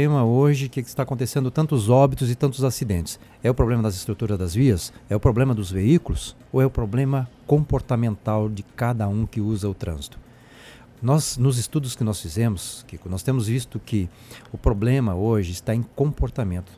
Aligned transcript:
problema 0.00 0.24
hoje 0.24 0.68
que 0.68 0.78
está 0.78 1.02
acontecendo 1.02 1.50
tantos 1.50 1.90
óbitos 1.90 2.30
e 2.30 2.36
tantos 2.36 2.62
acidentes? 2.62 3.18
É 3.42 3.50
o 3.50 3.54
problema 3.54 3.82
das 3.82 3.96
estruturas 3.96 4.38
das 4.38 4.54
vias? 4.54 4.92
É 5.10 5.16
o 5.16 5.18
problema 5.18 5.52
dos 5.52 5.72
veículos? 5.72 6.36
Ou 6.52 6.62
é 6.62 6.66
o 6.66 6.70
problema 6.70 7.28
comportamental 7.48 8.48
de 8.48 8.62
cada 8.62 9.08
um 9.08 9.26
que 9.26 9.40
usa 9.40 9.68
o 9.68 9.74
trânsito? 9.74 10.16
Nós, 11.02 11.36
nos 11.36 11.58
estudos 11.58 11.96
que 11.96 12.04
nós 12.04 12.20
fizemos, 12.20 12.84
Kiko, 12.86 13.08
nós 13.08 13.24
temos 13.24 13.48
visto 13.48 13.80
que 13.80 14.08
o 14.52 14.56
problema 14.56 15.16
hoje 15.16 15.50
está 15.50 15.74
em 15.74 15.82
comportamento. 15.82 16.70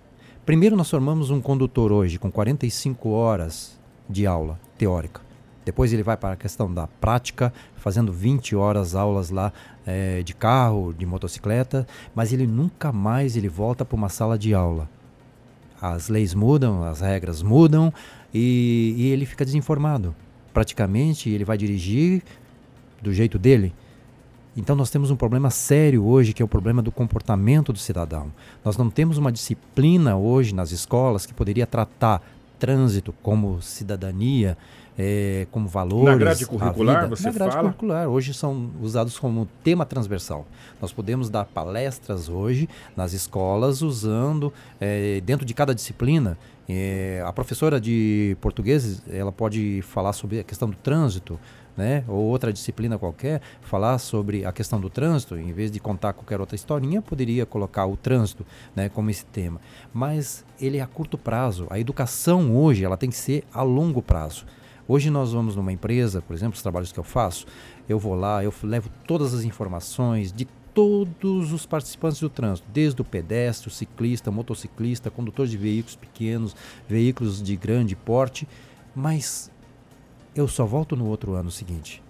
Primeiro, 0.46 0.74
nós 0.74 0.88
formamos 0.88 1.28
um 1.28 1.42
condutor 1.42 1.92
hoje 1.92 2.18
com 2.18 2.32
45 2.32 3.10
horas 3.10 3.78
de 4.08 4.26
aula 4.26 4.58
teórica. 4.78 5.29
Depois 5.64 5.92
ele 5.92 6.02
vai 6.02 6.16
para 6.16 6.32
a 6.32 6.36
questão 6.36 6.72
da 6.72 6.86
prática, 6.86 7.52
fazendo 7.76 8.12
20 8.12 8.56
horas 8.56 8.94
aulas 8.94 9.30
lá 9.30 9.52
é, 9.86 10.22
de 10.22 10.34
carro, 10.34 10.94
de 10.96 11.04
motocicleta, 11.04 11.86
mas 12.14 12.32
ele 12.32 12.46
nunca 12.46 12.92
mais 12.92 13.36
ele 13.36 13.48
volta 13.48 13.84
para 13.84 13.96
uma 13.96 14.08
sala 14.08 14.38
de 14.38 14.54
aula. 14.54 14.88
As 15.80 16.08
leis 16.08 16.34
mudam, 16.34 16.82
as 16.84 17.00
regras 17.00 17.42
mudam 17.42 17.92
e, 18.32 18.94
e 18.96 19.06
ele 19.08 19.26
fica 19.26 19.44
desinformado. 19.44 20.14
Praticamente 20.52 21.30
ele 21.30 21.44
vai 21.44 21.56
dirigir 21.56 22.22
do 23.00 23.12
jeito 23.12 23.38
dele. 23.38 23.72
Então 24.56 24.74
nós 24.74 24.90
temos 24.90 25.10
um 25.10 25.16
problema 25.16 25.48
sério 25.48 26.04
hoje, 26.04 26.32
que 26.32 26.42
é 26.42 26.44
o 26.44 26.48
problema 26.48 26.82
do 26.82 26.90
comportamento 26.90 27.72
do 27.72 27.78
cidadão. 27.78 28.32
Nós 28.64 28.76
não 28.76 28.90
temos 28.90 29.16
uma 29.16 29.30
disciplina 29.30 30.16
hoje 30.16 30.54
nas 30.54 30.72
escolas 30.72 31.24
que 31.24 31.32
poderia 31.32 31.66
tratar 31.66 32.22
trânsito 32.58 33.14
como 33.22 33.62
cidadania, 33.62 34.58
é, 34.98 35.46
como 35.50 35.68
valores. 35.68 36.04
Na 36.04 36.16
grade 36.16 36.46
curricular, 36.46 37.08
você 37.08 37.24
Na 37.24 37.32
grade 37.32 37.52
fala? 37.52 37.64
curricular, 37.64 38.08
hoje 38.08 38.34
são 38.34 38.70
usados 38.80 39.18
como 39.18 39.48
tema 39.62 39.84
transversal. 39.84 40.46
Nós 40.80 40.92
podemos 40.92 41.30
dar 41.30 41.44
palestras 41.44 42.28
hoje 42.28 42.68
nas 42.96 43.12
escolas 43.12 43.82
usando, 43.82 44.52
é, 44.80 45.20
dentro 45.20 45.46
de 45.46 45.54
cada 45.54 45.74
disciplina, 45.74 46.38
é, 46.68 47.22
a 47.26 47.32
professora 47.32 47.80
de 47.80 48.36
português, 48.40 49.02
ela 49.10 49.32
pode 49.32 49.82
falar 49.82 50.12
sobre 50.12 50.38
a 50.38 50.44
questão 50.44 50.70
do 50.70 50.76
trânsito, 50.76 51.38
né, 51.76 52.04
ou 52.06 52.26
outra 52.26 52.52
disciplina 52.52 52.98
qualquer, 52.98 53.40
falar 53.62 53.98
sobre 53.98 54.44
a 54.44 54.52
questão 54.52 54.80
do 54.80 54.90
trânsito, 54.90 55.36
em 55.36 55.52
vez 55.52 55.70
de 55.70 55.80
contar 55.80 56.12
qualquer 56.12 56.38
outra 56.40 56.54
historinha, 56.54 57.00
poderia 57.00 57.46
colocar 57.46 57.86
o 57.86 57.96
trânsito 57.96 58.44
né, 58.76 58.88
como 58.88 59.08
esse 59.10 59.24
tema. 59.24 59.60
Mas 59.92 60.44
ele 60.60 60.76
é 60.76 60.80
a 60.82 60.86
curto 60.86 61.16
prazo. 61.16 61.66
A 61.70 61.78
educação 61.78 62.54
hoje 62.54 62.84
ela 62.84 62.96
tem 62.96 63.08
que 63.08 63.16
ser 63.16 63.44
a 63.52 63.62
longo 63.62 64.02
prazo. 64.02 64.44
Hoje 64.92 65.08
nós 65.08 65.32
vamos 65.32 65.54
numa 65.54 65.72
empresa, 65.72 66.20
por 66.20 66.34
exemplo, 66.34 66.56
os 66.56 66.62
trabalhos 66.62 66.90
que 66.90 66.98
eu 66.98 67.04
faço, 67.04 67.46
eu 67.88 67.96
vou 67.96 68.16
lá, 68.16 68.42
eu 68.42 68.52
levo 68.64 68.90
todas 69.06 69.32
as 69.32 69.44
informações 69.44 70.32
de 70.32 70.44
todos 70.74 71.52
os 71.52 71.64
participantes 71.64 72.18
do 72.18 72.28
trânsito, 72.28 72.66
desde 72.72 73.00
o 73.00 73.04
pedestre, 73.04 73.68
o 73.68 73.70
ciclista, 73.70 74.32
motociclista, 74.32 75.08
condutor 75.08 75.46
de 75.46 75.56
veículos 75.56 75.94
pequenos, 75.94 76.56
veículos 76.88 77.40
de 77.40 77.54
grande 77.54 77.94
porte, 77.94 78.48
mas 78.92 79.48
eu 80.34 80.48
só 80.48 80.66
volto 80.66 80.96
no 80.96 81.06
outro 81.06 81.34
ano 81.34 81.52
seguinte. 81.52 82.02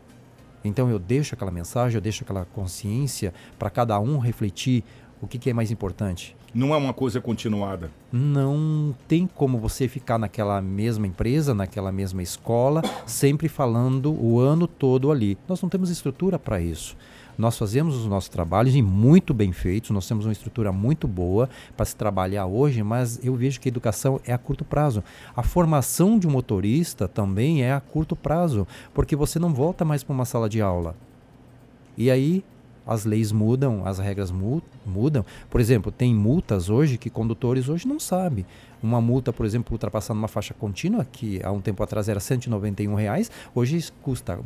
Então 0.65 0.89
eu 0.89 0.99
deixo 0.99 1.35
aquela 1.35 1.51
mensagem, 1.51 1.97
eu 1.97 2.01
deixo 2.01 2.25
aquela 2.25 2.47
consciência 2.47 3.35
para 3.59 3.69
cada 3.69 4.01
um 4.01 4.17
refletir 4.17 4.83
o 5.21 5.27
que, 5.27 5.39
que 5.39 5.51
é 5.51 5.53
mais 5.53 5.71
importante. 5.71 6.35
Não 6.53 6.75
é 6.75 6.77
uma 6.77 6.93
coisa 6.93 7.21
continuada. 7.21 7.91
Não 8.13 8.95
tem 9.07 9.27
como 9.27 9.59
você 9.59 9.87
ficar 9.87 10.19
naquela 10.19 10.61
mesma 10.61 11.07
empresa, 11.07 11.55
naquela 11.55 11.93
mesma 11.93 12.23
escola, 12.23 12.83
sempre 13.07 13.49
falando 13.49 14.13
o 14.13 14.41
ano 14.41 14.67
todo 14.67 15.13
ali. 15.13 15.39
Nós 15.49 15.63
não 15.63 15.69
temos 15.69 15.91
estrutura 15.91 16.39
para 16.39 16.61
isso. 16.61 16.97
Nós 17.39 17.57
fazemos 17.57 17.97
os 17.97 18.07
nossos 18.07 18.29
trabalhos 18.29 18.75
e 18.75 18.83
muito 18.83 19.33
bem 19.33 19.51
feitos, 19.53 19.91
nós 19.91 20.07
temos 20.07 20.27
uma 20.27 20.33
estrutura 20.33 20.71
muito 20.73 21.09
boa 21.09 21.49
para 21.75 21.87
se 21.87 21.97
trabalhar 21.97 22.45
hoje, 22.47 22.83
mas 22.83 23.19
eu 23.25 23.35
vejo 23.35 23.59
que 23.59 23.69
a 23.69 23.71
educação 23.71 24.21
é 24.27 24.33
a 24.33 24.39
curto 24.39 24.65
prazo. 24.65 25.03
A 25.35 25.43
formação 25.43 26.19
de 26.19 26.27
um 26.27 26.31
motorista 26.31 27.09
também 27.09 27.63
é 27.63 27.73
a 27.73 27.81
curto 27.81 28.15
prazo, 28.15 28.67
porque 28.93 29.17
você 29.17 29.39
não 29.39 29.55
volta 29.55 29.87
mais 29.87 30.03
para 30.03 30.13
uma 30.13 30.27
sala 30.27 30.51
de 30.51 30.61
aula. 30.61 30.95
E 31.97 32.11
aí 32.11 32.45
as 32.87 33.05
leis 33.05 33.33
mudam, 33.33 33.87
as 33.87 33.99
regras 33.99 34.31
mu 34.31 34.63
mudam. 34.85 35.25
Por 35.49 35.61
exemplo, 35.61 35.93
tem 35.93 36.15
multas 36.15 36.71
hoje 36.71 36.99
que 36.99 37.11
condutores 37.11 37.69
hoje 37.69 37.87
não 37.87 38.01
sabem. 38.01 38.47
Uma 38.83 38.99
multa, 39.01 39.33
por 39.33 39.45
exemplo, 39.45 39.75
ultrapassando 39.75 40.19
uma 40.19 40.29
faixa 40.29 40.55
contínua, 40.55 41.05
que 41.05 41.41
há 41.45 41.53
um 41.53 41.61
tempo 41.61 41.83
atrás 41.83 42.09
era 42.09 42.19
191 42.19 42.95
reais, 42.95 43.31
hoje 43.55 43.93
custa 44.03 44.37
R$ 44.37 44.43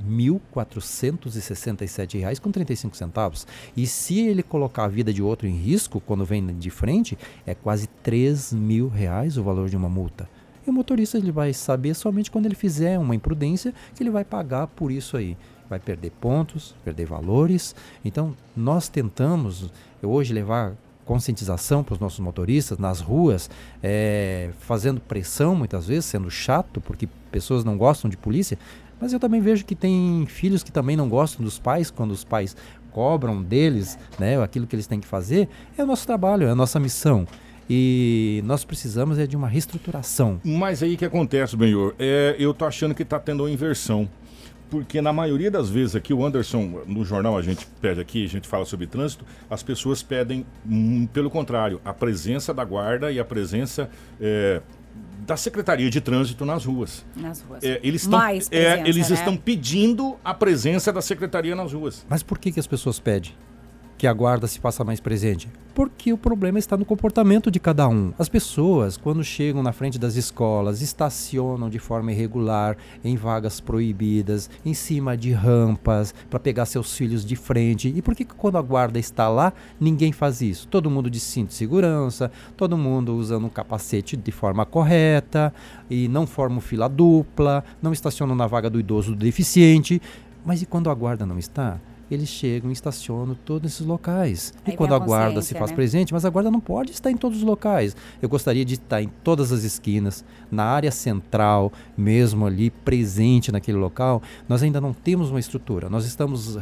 1.467,35. 0.55 3.47
E 3.77 3.87
se 3.87 4.19
ele 4.21 4.43
colocar 4.43 4.85
a 4.85 4.89
vida 4.89 5.13
de 5.13 5.23
outro 5.23 5.47
em 5.47 5.57
risco, 5.57 6.01
quando 6.01 6.25
vem 6.25 6.45
de 6.47 6.71
frente, 6.71 7.17
é 7.47 7.55
quase 7.55 7.89
R$ 8.05 8.35
reais 8.93 9.39
o 9.39 9.45
valor 9.45 9.69
de 9.69 9.77
uma 9.77 9.89
multa. 9.89 10.29
E 10.67 10.71
o 10.71 10.73
motorista 10.73 11.19
ele 11.19 11.31
vai 11.31 11.53
saber 11.53 11.93
somente 11.95 12.31
quando 12.31 12.47
ele 12.47 12.55
fizer 12.55 12.99
uma 12.99 13.15
imprudência 13.15 13.75
que 13.95 14.03
ele 14.03 14.09
vai 14.11 14.25
pagar 14.25 14.67
por 14.67 14.91
isso 14.91 15.15
aí 15.17 15.37
vai 15.69 15.79
perder 15.79 16.11
pontos, 16.11 16.75
perder 16.85 17.07
valores. 17.07 17.75
Então, 18.05 18.35
nós 18.57 18.89
tentamos 18.89 19.71
hoje 20.03 20.33
levar 20.33 20.75
conscientização 21.05 21.85
para 21.85 21.95
os 21.95 22.01
nossos 22.01 22.21
motoristas 22.21 22.79
nas 22.79 23.01
ruas, 23.01 23.51
é, 23.83 24.51
fazendo 24.61 25.01
pressão 25.01 25.55
muitas 25.55 25.87
vezes, 25.87 26.07
sendo 26.07 26.31
chato, 26.31 26.81
porque 26.81 27.09
pessoas 27.31 27.65
não 27.65 27.77
gostam 27.77 28.11
de 28.11 28.17
polícia. 28.17 28.59
Mas 29.01 29.13
eu 29.13 29.21
também 29.21 29.41
vejo 29.41 29.65
que 29.65 29.75
tem 29.75 30.25
filhos 30.27 30.63
que 30.63 30.73
também 30.73 30.97
não 30.97 31.09
gostam 31.09 31.45
dos 31.45 31.59
pais 31.59 31.91
quando 31.91 32.13
os 32.13 32.25
pais 32.25 32.57
cobram 32.91 33.43
deles 33.43 33.99
né, 34.19 34.41
aquilo 34.41 34.67
que 34.67 34.75
eles 34.75 34.87
têm 34.87 35.01
que 35.01 35.07
fazer. 35.07 35.49
É 35.77 35.83
o 35.83 35.87
nosso 35.87 36.07
trabalho, 36.07 36.47
é 36.47 36.51
a 36.51 36.55
nossa 36.55 36.81
missão 36.81 37.27
e 37.69 38.43
nós 38.45 38.65
precisamos 38.65 39.19
é 39.19 39.27
de 39.27 39.37
uma 39.37 39.49
reestruturação. 39.49 40.41
Mas 40.45 40.83
aí 40.83 40.97
que 40.97 41.05
acontece, 41.05 41.57
Benhor, 41.57 41.95
é, 41.99 42.37
eu 42.39 42.53
tô 42.53 42.65
achando 42.65 42.95
que 42.95 43.03
está 43.03 43.19
tendo 43.19 43.43
uma 43.43 43.51
inversão 43.51 44.09
porque 44.75 45.01
na 45.01 45.13
maioria 45.13 45.53
das 45.53 45.71
vezes 45.71 45.95
aqui, 45.95 46.13
o 46.13 46.27
Anderson, 46.27 46.83
no 46.85 47.05
jornal 47.05 47.39
a 47.39 47.43
gente 47.43 47.65
pede 47.81 48.01
aqui, 48.01 48.25
a 48.25 48.29
gente 48.29 48.49
fala 48.49 48.65
sobre 48.65 48.89
trânsito, 48.89 49.25
as 49.49 49.63
pessoas 49.63 50.03
pedem, 50.03 50.45
hum, 50.69 51.07
pelo 51.13 51.31
contrário, 51.31 51.81
a 51.85 51.95
presença 51.95 52.53
da 52.53 52.65
guarda 52.65 53.13
e 53.13 53.21
a 53.21 53.25
presença 53.25 53.89
é, 54.21 54.61
da 55.25 55.37
Secretaria 55.37 55.89
de 55.89 56.01
Trânsito 56.01 56.45
nas 56.45 56.65
ruas. 56.65 57.07
Nas 57.15 57.41
ruas. 57.43 57.63
É, 57.63 57.79
eles 57.85 58.03
estão, 58.03 58.19
Mais 58.19 58.49
é, 58.49 58.49
presença, 58.49 58.89
eles 58.89 59.11
né? 59.11 59.15
estão 59.15 59.37
pedindo 59.37 60.17
a 60.25 60.35
presença 60.35 60.93
da 60.93 61.01
Secretaria 61.01 61.55
nas 61.55 61.73
ruas. 61.73 62.05
Mas 62.09 62.25
por 62.25 62.37
que, 62.37 62.51
que 62.51 62.59
as 62.59 62.67
pessoas 62.67 62.99
pedem 62.99 63.31
que 64.05 64.09
a 64.09 64.13
guarda 64.13 64.47
se 64.47 64.61
faça 64.61 64.85
mais 64.85 65.01
presente? 65.01 65.49
Porque 65.75 66.13
o 66.13 66.19
problema 66.19 66.59
está 66.59 66.77
no 66.77 66.85
comportamento 66.85 67.51
de 67.51 67.59
cada 67.59 67.89
um. 67.89 68.13
As 68.19 68.29
pessoas, 68.29 68.99
quando 68.99 69.25
chegam 69.25 69.63
na 69.63 69.73
frente 69.73 69.99
das 69.99 70.15
escolas, 70.15 70.83
estacionam 70.83 71.71
de 71.71 71.79
forma 71.79 72.13
irregular, 72.13 72.77
em 73.03 73.17
vagas 73.17 73.61
proibidas, 73.61 74.51
em 74.63 74.75
cima 74.75 75.17
de 75.17 75.33
rampas, 75.33 76.15
para 76.29 76.39
pegar 76.39 76.67
seus 76.67 76.95
filhos 76.95 77.25
de 77.25 77.35
frente. 77.35 77.95
E 77.97 78.03
por 78.03 78.15
que, 78.15 78.27
que 78.27 78.35
quando 78.35 78.59
a 78.59 78.61
guarda 78.61 78.99
está 78.99 79.27
lá, 79.27 79.55
ninguém 79.81 80.13
faz 80.13 80.43
isso? 80.43 80.69
Todo 80.69 80.91
mundo 80.91 81.09
de 81.09 81.19
cinto 81.19 81.49
de 81.49 81.55
segurança, 81.55 82.31
todo 82.59 82.77
mundo 82.77 83.17
usando 83.17 83.47
um 83.47 83.49
capacete 83.49 84.19
de 84.19 84.31
forma 84.31 84.67
correta, 84.67 85.51
e 85.89 86.09
não 86.09 86.27
formam 86.27 86.61
fila 86.61 86.91
dupla, 86.91 87.65
não 87.81 87.91
estacionam 87.95 88.35
na 88.35 88.47
vaga 88.47 88.69
do 88.69 88.79
idoso 88.79 89.13
do 89.13 89.17
deficiente. 89.17 89.99
Mas 90.45 90.61
e 90.61 90.67
quando 90.67 90.91
a 90.91 90.95
guarda 90.95 91.25
não 91.25 91.39
está? 91.39 91.81
Eles 92.15 92.29
chegam 92.29 92.71
e 92.71 92.73
estacionam 92.73 93.37
todos 93.45 93.73
esses 93.73 93.87
locais. 93.87 94.53
Aí 94.65 94.73
e 94.73 94.77
quando 94.77 94.93
a 94.93 94.97
a 94.97 94.99
guarda 94.99 95.43
se 95.43 95.55
faz 95.55 95.71
né? 95.71 95.77
presente, 95.77 96.13
mas 96.13 96.25
a 96.25 96.31
guarda 96.31 96.51
não 96.51 96.61
pode 96.61 96.93
estar 96.93 97.11
em 97.11 97.17
todos 97.17 97.39
os 97.39 97.45
locais. 97.45 97.97
Eu 98.23 98.29
gostaria 98.29 98.65
de 98.65 98.75
estar 98.75 99.03
em 99.03 99.11
todas 99.23 99.53
as 99.53 99.63
esquinas, 99.65 100.25
na 100.51 100.65
área 100.65 100.91
central, 100.91 101.73
mesmo 101.97 102.47
ali 102.47 102.71
presente 102.71 103.53
naquele 103.53 103.79
local. 103.79 104.23
Nós 104.49 104.63
ainda 104.63 104.81
não 104.81 104.93
temos 104.93 105.31
uma 105.31 105.41
estrutura. 105.41 105.91
Nós 105.91 106.07
estamos 106.07 106.57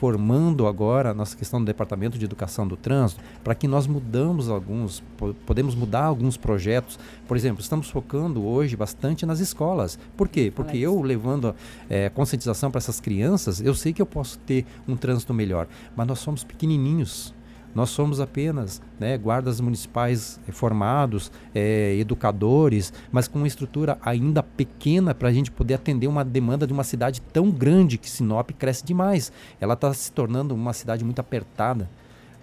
reformando 0.00 0.66
agora 0.66 1.10
a 1.10 1.14
nossa 1.14 1.36
questão 1.36 1.60
do 1.60 1.66
Departamento 1.66 2.18
de 2.18 2.24
Educação 2.24 2.66
do 2.66 2.74
Trânsito 2.74 3.20
para 3.44 3.54
que 3.54 3.68
nós 3.68 3.86
mudamos 3.86 4.48
alguns, 4.48 5.02
po- 5.18 5.34
podemos 5.44 5.74
mudar 5.74 6.04
alguns 6.04 6.38
projetos. 6.38 6.98
Por 7.28 7.36
exemplo, 7.36 7.60
estamos 7.60 7.90
focando 7.90 8.42
hoje 8.42 8.74
bastante 8.76 9.26
nas 9.26 9.40
escolas. 9.40 9.98
Por 10.16 10.26
quê? 10.28 10.50
Porque 10.54 10.78
eu 10.78 11.02
levando 11.02 11.54
eh, 11.90 12.08
conscientização 12.08 12.70
para 12.70 12.78
essas 12.78 12.98
crianças, 12.98 13.60
eu 13.60 13.74
sei 13.74 13.92
que 13.92 14.00
eu 14.00 14.06
posso 14.06 14.38
ter 14.38 14.64
um 14.88 14.96
trânsito 14.96 15.34
melhor, 15.34 15.68
mas 15.94 16.06
nós 16.06 16.18
somos 16.18 16.42
pequenininhos. 16.42 17.34
Nós 17.74 17.90
somos 17.90 18.20
apenas 18.20 18.82
né, 18.98 19.16
guardas 19.16 19.60
municipais 19.60 20.40
formados, 20.48 21.30
eh, 21.54 21.96
educadores, 21.98 22.92
mas 23.12 23.28
com 23.28 23.38
uma 23.38 23.46
estrutura 23.46 23.98
ainda 24.02 24.42
pequena 24.42 25.14
para 25.14 25.28
a 25.28 25.32
gente 25.32 25.50
poder 25.50 25.74
atender 25.74 26.06
uma 26.06 26.24
demanda 26.24 26.66
de 26.66 26.72
uma 26.72 26.84
cidade 26.84 27.20
tão 27.32 27.50
grande 27.50 27.98
que 27.98 28.10
Sinop 28.10 28.50
cresce 28.52 28.84
demais. 28.84 29.32
Ela 29.60 29.74
está 29.74 29.92
se 29.94 30.10
tornando 30.12 30.54
uma 30.54 30.72
cidade 30.72 31.04
muito 31.04 31.20
apertada. 31.20 31.88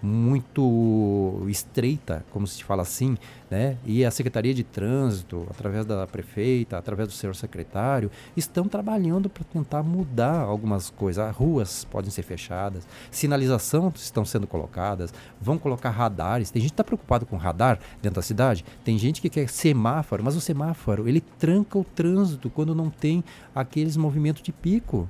Muito 0.02 1.44
estreita, 1.48 2.24
como 2.30 2.46
se 2.46 2.62
fala 2.62 2.82
assim, 2.82 3.16
né? 3.50 3.76
E 3.84 4.04
a 4.04 4.10
Secretaria 4.10 4.54
de 4.54 4.62
Trânsito, 4.62 5.46
através 5.50 5.84
da 5.84 6.06
prefeita, 6.06 6.78
através 6.78 7.08
do 7.08 7.14
senhor 7.14 7.34
secretário, 7.34 8.10
estão 8.36 8.68
trabalhando 8.68 9.28
para 9.28 9.44
tentar 9.44 9.82
mudar 9.82 10.40
algumas 10.40 10.90
coisas. 10.90 11.34
Ruas 11.34 11.84
podem 11.84 12.10
ser 12.10 12.22
fechadas, 12.22 12.86
sinalização 13.10 13.92
estão 13.94 14.24
sendo 14.24 14.46
colocadas, 14.46 15.12
vão 15.40 15.58
colocar 15.58 15.90
radares. 15.90 16.50
Tem 16.50 16.60
gente 16.62 16.70
que 16.70 16.74
está 16.74 16.84
preocupado 16.84 17.26
com 17.26 17.36
radar 17.36 17.78
dentro 18.00 18.16
da 18.16 18.22
cidade, 18.22 18.64
tem 18.84 18.98
gente 18.98 19.20
que 19.20 19.28
quer 19.28 19.48
semáforo, 19.48 20.22
mas 20.22 20.36
o 20.36 20.40
semáforo 20.40 21.08
ele 21.08 21.20
tranca 21.20 21.78
o 21.78 21.84
trânsito 21.84 22.50
quando 22.50 22.74
não 22.74 22.90
tem 22.90 23.24
aqueles 23.54 23.96
movimentos 23.96 24.42
de 24.42 24.52
pico. 24.52 25.08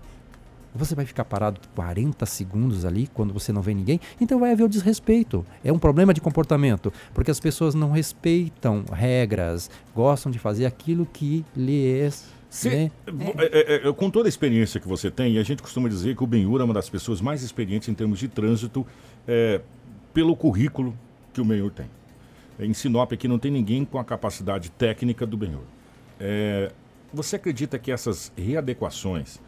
Você 0.79 0.95
vai 0.95 1.05
ficar 1.05 1.25
parado 1.25 1.61
40 1.75 2.25
segundos 2.25 2.85
ali 2.85 3.09
quando 3.13 3.35
você 3.35 3.53
não 3.53 3.61
vê 3.61 3.75
ninguém? 3.75 4.01
Então 4.21 4.39
vai 4.39 4.53
haver 4.53 4.63
o 4.63 4.69
desrespeito. 4.69 5.45
É 5.65 5.73
um 5.73 5.79
problema 5.79 6.15
de 6.15 6.21
comportamento, 6.21 6.93
porque 7.13 7.33
as 7.33 7.41
pessoas 7.41 7.75
não 7.75 7.91
respeitam 7.91 8.85
regras, 8.93 9.69
gostam 9.93 10.31
de 10.31 10.39
fazer 10.39 10.67
aquilo 10.67 11.05
que 11.05 11.45
lhe 11.57 12.01
é 12.01 12.11
Se, 12.49 12.69
é, 12.69 12.91
é, 13.39 13.89
é, 13.89 13.93
com 13.93 14.09
toda 14.09 14.29
a 14.29 14.31
experiência 14.31 14.79
que 14.81 14.87
você 14.87 15.11
tem, 15.11 15.37
a 15.37 15.43
gente 15.43 15.61
costuma 15.61 15.89
dizer 15.89 16.15
que 16.15 16.23
o 16.23 16.27
Benhur 16.29 16.61
é 16.61 16.65
uma 16.65 16.75
das 16.75 16.89
pessoas 16.89 17.21
mais 17.21 17.43
experientes 17.43 17.89
em 17.89 17.95
termos 17.95 18.21
de 18.21 18.29
trânsito 18.29 18.87
é, 19.27 19.61
pelo 20.15 20.37
currículo 20.37 20.97
que 21.35 21.41
o 21.41 21.45
Benhur 21.45 21.73
tem. 21.73 21.87
Em 22.61 22.73
Sinop 22.73 23.13
aqui 23.13 23.27
não 23.27 23.39
tem 23.39 23.51
ninguém 23.51 23.85
com 23.85 23.99
a 23.99 24.05
capacidade 24.05 24.71
técnica 24.71 25.27
do 25.27 25.37
Benhur. 25.37 25.65
É, 26.21 26.71
você 27.13 27.35
acredita 27.35 27.81
que 27.81 27.91
essas 27.91 28.31
readequações 28.37 29.41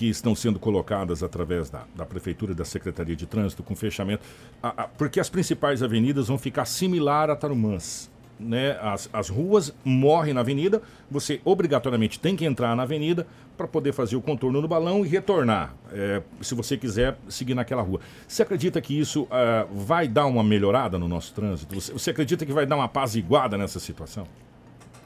que 0.00 0.08
estão 0.08 0.34
sendo 0.34 0.58
colocadas 0.58 1.22
através 1.22 1.68
da, 1.68 1.84
da 1.94 2.06
Prefeitura 2.06 2.52
e 2.52 2.54
da 2.54 2.64
Secretaria 2.64 3.14
de 3.14 3.26
Trânsito 3.26 3.62
com 3.62 3.76
fechamento, 3.76 4.22
a, 4.62 4.84
a, 4.84 4.88
porque 4.88 5.20
as 5.20 5.28
principais 5.28 5.82
avenidas 5.82 6.28
vão 6.28 6.38
ficar 6.38 6.64
similar 6.64 7.28
a 7.28 7.36
Tarumãs. 7.36 8.10
Né? 8.38 8.78
As, 8.80 9.10
as 9.12 9.28
ruas 9.28 9.74
morrem 9.84 10.32
na 10.32 10.40
avenida, 10.40 10.80
você 11.10 11.38
obrigatoriamente 11.44 12.18
tem 12.18 12.34
que 12.34 12.46
entrar 12.46 12.74
na 12.74 12.84
avenida 12.84 13.26
para 13.58 13.68
poder 13.68 13.92
fazer 13.92 14.16
o 14.16 14.22
contorno 14.22 14.62
no 14.62 14.66
balão 14.66 15.04
e 15.04 15.08
retornar, 15.08 15.74
é, 15.92 16.22
se 16.40 16.54
você 16.54 16.78
quiser 16.78 17.18
seguir 17.28 17.52
naquela 17.52 17.82
rua. 17.82 18.00
Você 18.26 18.42
acredita 18.42 18.80
que 18.80 18.98
isso 18.98 19.24
uh, 19.24 19.68
vai 19.70 20.08
dar 20.08 20.24
uma 20.24 20.42
melhorada 20.42 20.98
no 20.98 21.08
nosso 21.08 21.34
trânsito? 21.34 21.74
Você, 21.74 21.92
você 21.92 22.10
acredita 22.10 22.46
que 22.46 22.54
vai 22.54 22.64
dar 22.64 22.76
uma 22.76 22.86
apaziguada 22.86 23.58
nessa 23.58 23.78
situação? 23.78 24.26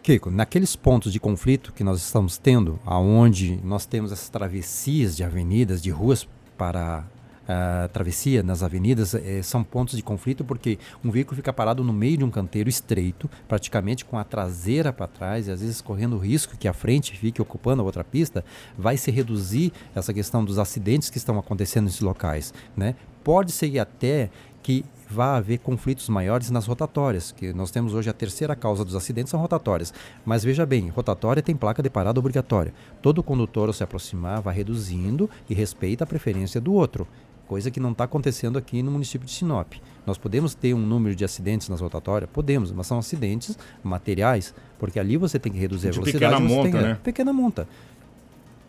Kiko, 0.05 0.31
naqueles 0.31 0.77
pontos 0.77 1.11
de 1.15 1.19
conflito 1.19 1.73
que 1.73 1.83
nós 1.83 1.99
estamos 1.99 2.37
tendo, 2.37 2.79
aonde 2.85 3.59
nós 3.65 3.87
temos 3.87 4.12
essas 4.12 4.29
travessias 4.29 5.17
de 5.17 5.25
avenidas, 5.25 5.83
de 5.83 5.91
ruas 5.91 6.29
para 6.59 7.06
uh, 7.45 7.89
travessia 7.89 8.43
nas 8.43 8.62
avenidas, 8.62 9.15
eh, 9.15 9.41
são 9.43 9.65
pontos 9.65 9.97
de 9.97 10.03
conflito 10.03 10.45
porque 10.45 10.79
um 11.03 11.11
veículo 11.11 11.37
fica 11.37 11.55
parado 11.55 11.83
no 11.83 11.91
meio 11.91 12.19
de 12.19 12.25
um 12.25 12.31
canteiro 12.31 12.69
estreito, 12.69 13.31
praticamente 13.49 14.05
com 14.05 14.19
a 14.19 14.25
traseira 14.25 14.93
para 14.93 15.06
trás 15.06 15.47
e 15.47 15.51
às 15.51 15.62
vezes 15.62 15.81
correndo 15.81 16.17
o 16.17 16.19
risco 16.19 16.55
que 16.59 16.69
a 16.69 16.75
frente 16.75 17.17
fique 17.17 17.41
ocupando 17.41 17.81
a 17.81 17.85
outra 17.87 18.05
pista, 18.05 18.45
vai 18.77 18.99
se 18.99 19.11
reduzir 19.11 19.73
essa 19.95 20.12
questão 20.12 20.45
dos 20.45 20.59
acidentes 20.59 21.09
que 21.09 21.17
estão 21.17 21.39
acontecendo 21.39 21.87
nesses 21.87 22.03
locais, 22.03 22.53
né? 22.77 22.95
Pode 23.25 23.53
ser 23.53 23.79
até 23.79 24.29
que 24.62 24.85
vai 25.09 25.39
haver 25.39 25.59
conflitos 25.59 26.09
maiores 26.09 26.51
nas 26.51 26.67
rotatórias, 26.67 27.33
que 27.33 27.53
nós 27.53 27.71
temos 27.71 27.95
hoje 27.95 28.11
a 28.11 28.12
terceira 28.12 28.56
causa 28.56 28.85
dos 28.85 28.95
acidentes 28.95 29.31
são 29.31 29.41
rotatórias. 29.41 29.93
Mas 30.25 30.45
veja 30.45 30.65
bem, 30.65 30.89
rotatória 30.89 31.43
tem 31.43 31.56
placa 31.56 31.83
de 31.83 31.91
parada 31.91 32.19
obrigatória. 32.19 32.73
Todo 33.03 33.23
condutor 33.23 33.69
ao 33.69 33.73
se 33.73 33.83
aproximar 33.83 34.41
vai 34.41 34.55
reduzindo 34.55 35.29
e 35.49 35.55
respeita 35.55 36.05
a 36.05 36.06
preferência 36.06 36.61
do 36.61 36.73
outro, 36.73 37.06
coisa 37.47 37.71
que 37.71 37.81
não 37.81 37.93
está 37.93 38.05
acontecendo 38.05 38.59
aqui 38.59 38.83
no 38.83 38.91
município 38.91 39.27
de 39.27 39.33
Sinop. 39.33 39.75
Nós 40.06 40.19
podemos 40.19 40.55
ter 40.55 40.75
um 40.75 40.81
número 40.81 41.15
de 41.15 41.25
acidentes 41.25 41.69
nas 41.69 41.81
rotatórias? 41.81 42.31
Podemos, 42.31 42.73
mas 42.73 42.87
são 42.87 42.99
acidentes 42.99 43.59
materiais, 43.83 44.55
porque 44.79 44.99
ali 44.99 45.17
você 45.17 45.39
tem 45.39 45.53
que 45.53 45.59
reduzir 45.59 45.91
de 45.91 45.99
a 45.99 46.03
velocidade. 46.03 46.35
Pequena 46.35 46.41
monta, 46.41 46.71
tem, 46.71 46.89
né? 46.89 46.99
Pequena 47.03 47.33
monta 47.33 47.69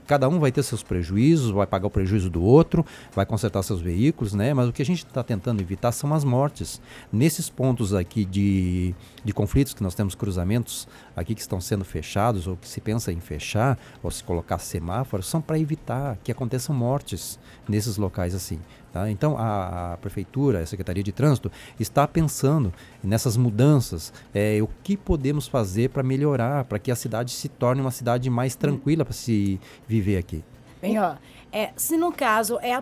cada 0.06 0.30
um 0.30 0.40
vai 0.40 0.52
ter 0.52 0.64
seus 0.64 0.84
prejuízos, 0.84 1.52
vai 1.52 1.68
pagar 1.68 1.88
o 1.88 1.90
prejuízo 1.90 2.30
do 2.30 2.42
outro, 2.44 2.86
vai 3.14 3.26
consertar 3.26 3.64
seus 3.64 3.82
veículos, 3.82 4.34
né? 4.34 4.54
Mas 4.54 4.70
o 4.70 4.74
que 4.74 4.82
a 4.82 4.86
gente 4.86 5.06
está 5.06 5.24
tentando 5.24 5.62
evitar 5.62 5.92
são 5.92 6.14
as 6.14 6.24
mortes. 6.24 6.82
Nesses 7.12 7.50
pontos 7.50 7.94
aqui 7.94 8.26
de, 8.26 8.94
de 9.24 9.34
conflitos 9.34 9.74
que 9.74 9.84
nós 9.84 9.96
temos 9.96 10.16
cruzamentos 10.16 10.88
aqui 11.16 11.34
que 11.34 11.42
estão 11.42 11.60
sendo 11.60 11.84
fechados 11.84 12.48
ou 12.48 12.56
que 12.56 12.68
se 12.68 12.80
pensa 12.82 13.12
em 13.12 13.20
fechar 13.20 13.78
ou 14.04 14.12
se 14.12 14.24
colocar 14.24 14.60
semáforos, 14.60 15.28
são 15.28 15.42
para 15.42 15.60
evitar 15.60 16.18
que 16.24 16.32
aconteçam 16.32 16.76
mortes 16.76 17.40
nesses 17.68 17.98
locais 17.98 18.36
assim. 18.36 18.60
Tá? 18.96 19.12
Então, 19.12 19.38
a, 19.38 19.92
a, 19.92 19.98
Prefeitura, 19.98 20.62
a 20.62 20.66
Secretaria 20.66 21.04
de 21.04 21.12
Trânsito, 21.12 21.52
está 21.78 22.08
pensando 22.08 22.74
nessas 23.04 23.36
mudanças, 23.36 24.14
é, 24.34 24.62
o 24.62 24.70
que 24.86 24.96
podemos 24.96 25.50
fazer 25.50 25.90
para 25.90 26.02
melhorar, 26.02 26.64
para 26.64 26.80
que 26.80 26.90
a 26.90 26.96
cidade 26.96 27.32
se 27.32 27.50
torne 27.50 27.82
uma 27.82 27.92
cidade 27.92 28.30
mais 28.30 28.56
tranquila 28.56 29.04
para 29.04 29.14
se 29.14 29.60
viver 29.86 30.16
aqui. 30.16 30.42
Bem, 30.82 30.98
ó, 30.98 31.16
é, 31.52 31.74
se 31.76 31.98
no 31.98 32.10
caso 32.10 32.58
é 32.62 32.74
a, 32.74 32.82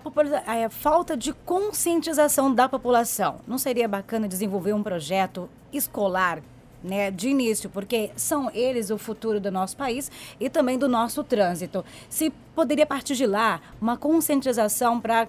é 0.56 0.66
a 0.66 0.70
falta 0.70 1.18
de 1.18 1.34
conscientização 1.34 2.54
da 2.54 2.70
população, 2.70 3.38
não 3.48 3.58
seria 3.58 3.88
bacana 3.88 4.28
desenvolver 4.28 4.74
um 4.74 4.84
projeto 4.84 5.50
escolar 5.72 6.44
né, 6.84 7.10
de 7.10 7.30
início, 7.30 7.72
porque 7.72 8.12
são 8.16 8.52
eles 8.54 8.92
o 8.92 9.00
futuro 9.00 9.40
do 9.40 9.50
nosso 9.50 9.76
país 9.76 10.12
e 10.40 10.48
também 10.48 10.78
do 10.78 10.88
nosso 10.88 11.24
trânsito. 11.24 11.84
Se 12.08 12.30
poderia 12.54 12.86
partir 12.86 13.16
de 13.16 13.26
lá 13.26 13.60
uma 13.82 13.98
conscientização 13.98 15.02
para 15.02 15.28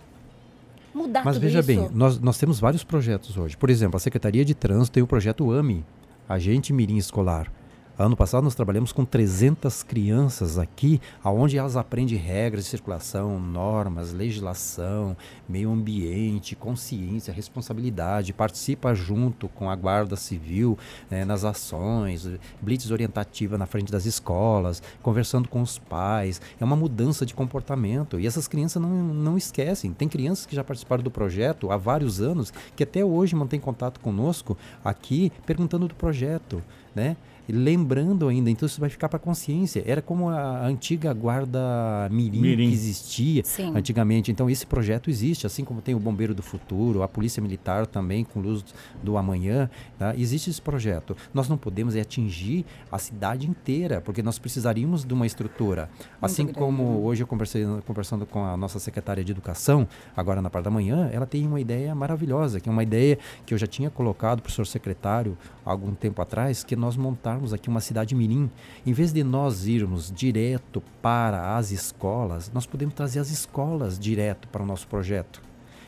mudar 0.95 1.25
Mas 1.25 1.37
tudo 1.37 1.43
veja 1.43 1.59
isso? 1.61 1.67
bem, 1.67 1.89
nós, 1.93 2.21
nós 2.21 2.39
temos 2.39 2.61
vários 2.61 2.85
projetos 2.85 3.37
hoje. 3.37 3.57
Por 3.57 3.71
exemplo, 3.71 3.97
a 3.97 4.01
Secretaria 4.01 4.45
de 4.45 4.55
Trânsito 4.55 4.95
tem 4.95 5.03
o 5.03 5.07
projeto 5.07 5.51
AMI, 5.51 5.85
Agente 6.29 6.73
Mirim 6.73 6.97
Escolar. 6.97 7.51
Ano 7.97 8.17
passado 8.17 8.43
nós 8.43 8.57
trabalhamos 8.57 8.91
com 8.91 9.05
300 9.05 9.85
crianças 9.85 10.59
aqui, 10.59 11.01
aonde 11.23 11.57
elas 11.57 11.77
aprendem 11.77 12.19
regras 12.19 12.65
de 12.65 12.71
circulação, 12.71 13.39
normas, 13.39 14.13
legislação, 14.13 15.17
meio 15.49 15.71
ambiente, 15.71 16.57
consciência, 16.57 17.33
responsabilidade, 17.33 18.33
participa 18.33 18.97
junto 18.97 19.49
com 19.49 19.71
a 19.71 19.77
Guarda 19.77 20.17
Civil 20.17 20.77
né, 21.09 21.25
nas 21.25 21.45
ações, 21.45 22.29
blitz 22.61 22.91
orientativa 22.91 23.57
na 23.57 23.65
frente 23.65 23.93
das 23.93 24.07
escolas, 24.07 24.83
conversando 25.01 25.49
com 25.49 25.63
os 25.63 25.79
pais. 25.79 26.41
É 26.59 26.65
uma 26.65 26.75
mudança 26.75 27.25
de 27.25 27.33
comportamento 27.33 28.19
e 28.19 28.27
essas 28.27 28.49
crianças 28.49 28.83
não, 28.83 28.91
não 28.91 29.39
esquecem. 29.39 29.93
Tem 29.93 30.09
crianças 30.09 30.47
que 30.47 30.57
já 30.57 30.65
participaram 30.65 31.05
do 31.05 31.13
projeto 31.13 31.71
há 31.71 31.77
vários 31.77 32.21
anos 32.21 32.53
que 32.75 32.83
até 32.83 33.05
hoje 33.05 33.37
mantêm 33.37 33.61
contato 33.61 34.01
conosco 34.01 34.59
aqui 34.85 35.31
perguntando 35.47 35.87
do 35.87 35.95
projeto, 35.95 36.61
né? 36.93 37.17
Lembrando 37.53 38.29
ainda, 38.29 38.51
então 38.51 38.67
isso 38.67 38.81
vai 38.81 38.89
ficar 38.89 39.09
para 39.09 39.19
consciência. 39.19 39.83
Era 39.87 40.01
como 40.01 40.29
a 40.29 40.67
antiga 40.67 41.13
guarda 41.13 42.09
mirim, 42.11 42.41
mirim. 42.41 42.69
que 42.69 42.75
existia 42.75 43.45
Sim. 43.45 43.77
antigamente. 43.77 44.31
Então 44.31 44.49
esse 44.49 44.67
projeto 44.67 45.11
existe, 45.11 45.47
assim 45.47 45.65
como 45.65 45.83
tem 45.83 45.95
o 45.95 45.99
Bombeiro 45.99 46.35
do 46.35 46.43
Futuro, 46.43 47.03
a 47.03 47.09
Polícia 47.09 47.43
Militar 47.43 47.87
também 47.87 48.25
com 48.25 48.41
luz 48.41 48.65
do 49.03 49.17
amanhã, 49.17 49.69
tá? 49.99 50.15
existe 50.17 50.51
esse 50.51 50.63
projeto. 50.63 51.17
Nós 51.33 51.49
não 51.49 51.57
podemos 51.57 51.95
é 51.95 52.01
atingir 52.01 52.65
a 52.91 52.99
cidade 52.99 53.49
inteira, 53.49 54.01
porque 54.01 54.23
nós 54.23 54.39
precisaríamos 54.39 55.05
de 55.05 55.13
uma 55.13 55.27
estrutura. 55.27 55.91
assim 56.21 56.47
como 56.47 57.03
hoje 57.05 57.23
eu 57.23 57.27
conversei 57.27 57.65
conversando 57.87 58.25
com 58.25 58.45
a 58.45 58.57
nossa 58.57 58.79
secretária 58.79 59.23
de 59.25 59.33
Educação, 59.33 59.87
agora 60.17 60.41
na 60.41 60.49
parte 60.49 60.65
da 60.65 60.71
manhã, 60.71 61.11
ela 61.13 61.27
tem 61.27 61.47
uma 61.47 61.61
ideia 61.61 61.95
maravilhosa, 61.95 62.61
que 62.61 62.69
é 62.69 62.73
uma 62.73 62.83
ideia 62.83 63.19
que 63.45 63.53
eu 63.53 63.59
já 63.59 63.67
tinha 63.67 63.91
colocado 63.91 64.41
para 64.41 64.49
o 64.49 64.53
senhor 64.53 64.67
secretário 64.67 65.37
há 65.67 65.71
algum 65.71 65.93
tempo 65.95 66.23
atrás, 66.23 66.63
que 66.63 66.77
nós 66.77 66.97
montamos 66.97 67.34
tornarmos 67.35 67.53
aqui 67.53 67.69
uma 67.69 67.81
cidade 67.81 68.15
mirim, 68.15 68.51
em 68.87 68.93
vez 68.93 69.13
de 69.13 69.25
nós 69.25 69.67
irmos 69.67 70.11
direto 70.11 70.83
para 71.03 71.57
as 71.57 71.71
escolas, 71.71 72.51
nós 72.53 72.67
podemos 72.67 72.95
trazer 72.95 73.19
as 73.19 73.31
escolas 73.31 73.99
direto 73.99 74.49
para 74.49 74.63
o 74.63 74.67
nosso 74.67 74.87
projeto. 74.87 75.43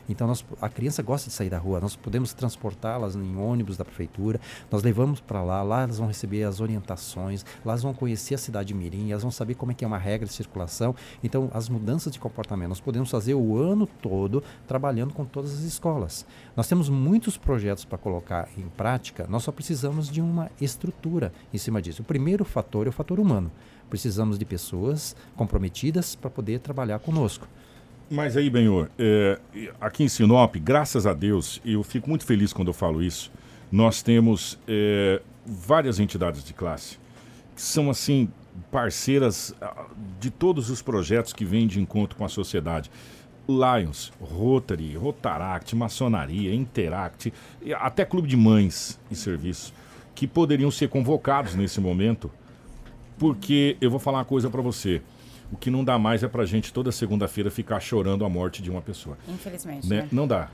Então 0.09 0.27
nós, 0.27 0.43
a 0.61 0.69
criança 0.69 1.01
gosta 1.01 1.29
de 1.29 1.35
sair 1.35 1.49
da 1.49 1.57
rua, 1.57 1.79
nós 1.79 1.95
podemos 1.95 2.33
transportá-las 2.33 3.15
em 3.15 3.35
ônibus 3.37 3.77
da 3.77 3.85
prefeitura, 3.85 4.39
nós 4.71 4.83
levamos 4.83 5.19
para 5.19 5.43
lá, 5.43 5.61
lá 5.61 5.83
elas 5.83 5.97
vão 5.97 6.07
receber 6.07 6.43
as 6.43 6.59
orientações, 6.59 7.45
lá 7.65 7.73
elas 7.73 7.83
vão 7.83 7.93
conhecer 7.93 8.35
a 8.35 8.37
cidade 8.37 8.69
de 8.69 8.73
Mirim, 8.73 9.11
elas 9.11 9.23
vão 9.23 9.31
saber 9.31 9.55
como 9.55 9.71
é 9.71 9.75
que 9.75 9.83
é 9.83 9.87
uma 9.87 9.97
regra 9.97 10.27
de 10.27 10.33
circulação. 10.33 10.95
Então 11.23 11.49
as 11.53 11.69
mudanças 11.69 12.11
de 12.11 12.19
comportamento 12.19 12.69
nós 12.69 12.79
podemos 12.79 13.09
fazer 13.09 13.33
o 13.33 13.57
ano 13.57 13.87
todo 14.01 14.43
trabalhando 14.67 15.13
com 15.13 15.25
todas 15.25 15.53
as 15.53 15.61
escolas. 15.61 16.25
Nós 16.55 16.67
temos 16.67 16.89
muitos 16.89 17.37
projetos 17.37 17.85
para 17.85 17.97
colocar 17.97 18.49
em 18.57 18.67
prática, 18.69 19.25
nós 19.29 19.43
só 19.43 19.51
precisamos 19.51 20.09
de 20.09 20.21
uma 20.21 20.49
estrutura 20.59 21.31
em 21.53 21.57
cima 21.57 21.81
disso. 21.81 22.01
O 22.01 22.05
primeiro 22.05 22.45
fator 22.45 22.87
é 22.87 22.89
o 22.89 22.93
fator 22.93 23.19
humano. 23.19 23.51
Precisamos 23.89 24.37
de 24.37 24.45
pessoas 24.45 25.15
comprometidas 25.35 26.15
para 26.15 26.29
poder 26.29 26.59
trabalhar 26.59 26.99
conosco. 26.99 27.47
Mas 28.09 28.37
aí, 28.37 28.49
Benhor, 28.49 28.89
é, 28.97 29.37
aqui 29.81 30.03
em 30.03 30.07
Sinop, 30.07 30.55
graças 30.55 31.05
a 31.05 31.13
Deus, 31.13 31.61
e 31.65 31.73
eu 31.73 31.83
fico 31.83 32.09
muito 32.09 32.25
feliz 32.25 32.53
quando 32.53 32.69
eu 32.69 32.73
falo 32.73 33.03
isso, 33.03 33.29
nós 33.69 34.01
temos 34.01 34.57
é, 34.67 35.21
várias 35.45 35.99
entidades 35.99 36.43
de 36.43 36.53
classe 36.53 36.97
que 37.53 37.61
são, 37.61 37.89
assim, 37.89 38.29
parceiras 38.71 39.53
ah, 39.59 39.85
de 40.19 40.29
todos 40.29 40.69
os 40.69 40.79
projetos 40.81 41.33
que 41.33 41.43
vêm 41.43 41.65
de 41.65 41.79
encontro 41.79 42.15
com 42.15 42.23
a 42.23 42.29
sociedade. 42.29 42.91
Lions, 43.49 44.13
Rotary, 44.21 44.95
Rotaract, 44.95 45.75
Maçonaria, 45.75 46.53
Interact, 46.53 47.33
até 47.79 48.05
Clube 48.05 48.27
de 48.27 48.37
Mães 48.37 48.99
e 49.09 49.15
Serviços, 49.15 49.73
que 50.13 50.27
poderiam 50.27 50.69
ser 50.69 50.89
convocados 50.89 51.55
nesse 51.55 51.81
momento, 51.81 52.29
porque 53.17 53.75
eu 53.81 53.89
vou 53.89 53.99
falar 53.99 54.19
uma 54.19 54.25
coisa 54.25 54.49
para 54.49 54.61
você. 54.61 55.01
O 55.51 55.57
que 55.57 55.69
não 55.71 55.83
dá 55.83 55.97
mais 55.97 56.23
é 56.23 56.27
para 56.27 56.45
gente 56.45 56.73
toda 56.73 56.91
segunda-feira 56.91 57.49
ficar 57.49 57.79
chorando 57.79 58.25
a 58.25 58.29
morte 58.29 58.61
de 58.61 58.69
uma 58.69 58.81
pessoa. 58.81 59.17
Infelizmente. 59.27 59.87
Né? 59.87 60.01
Né? 60.01 60.07
Não 60.11 60.27
dá. 60.27 60.49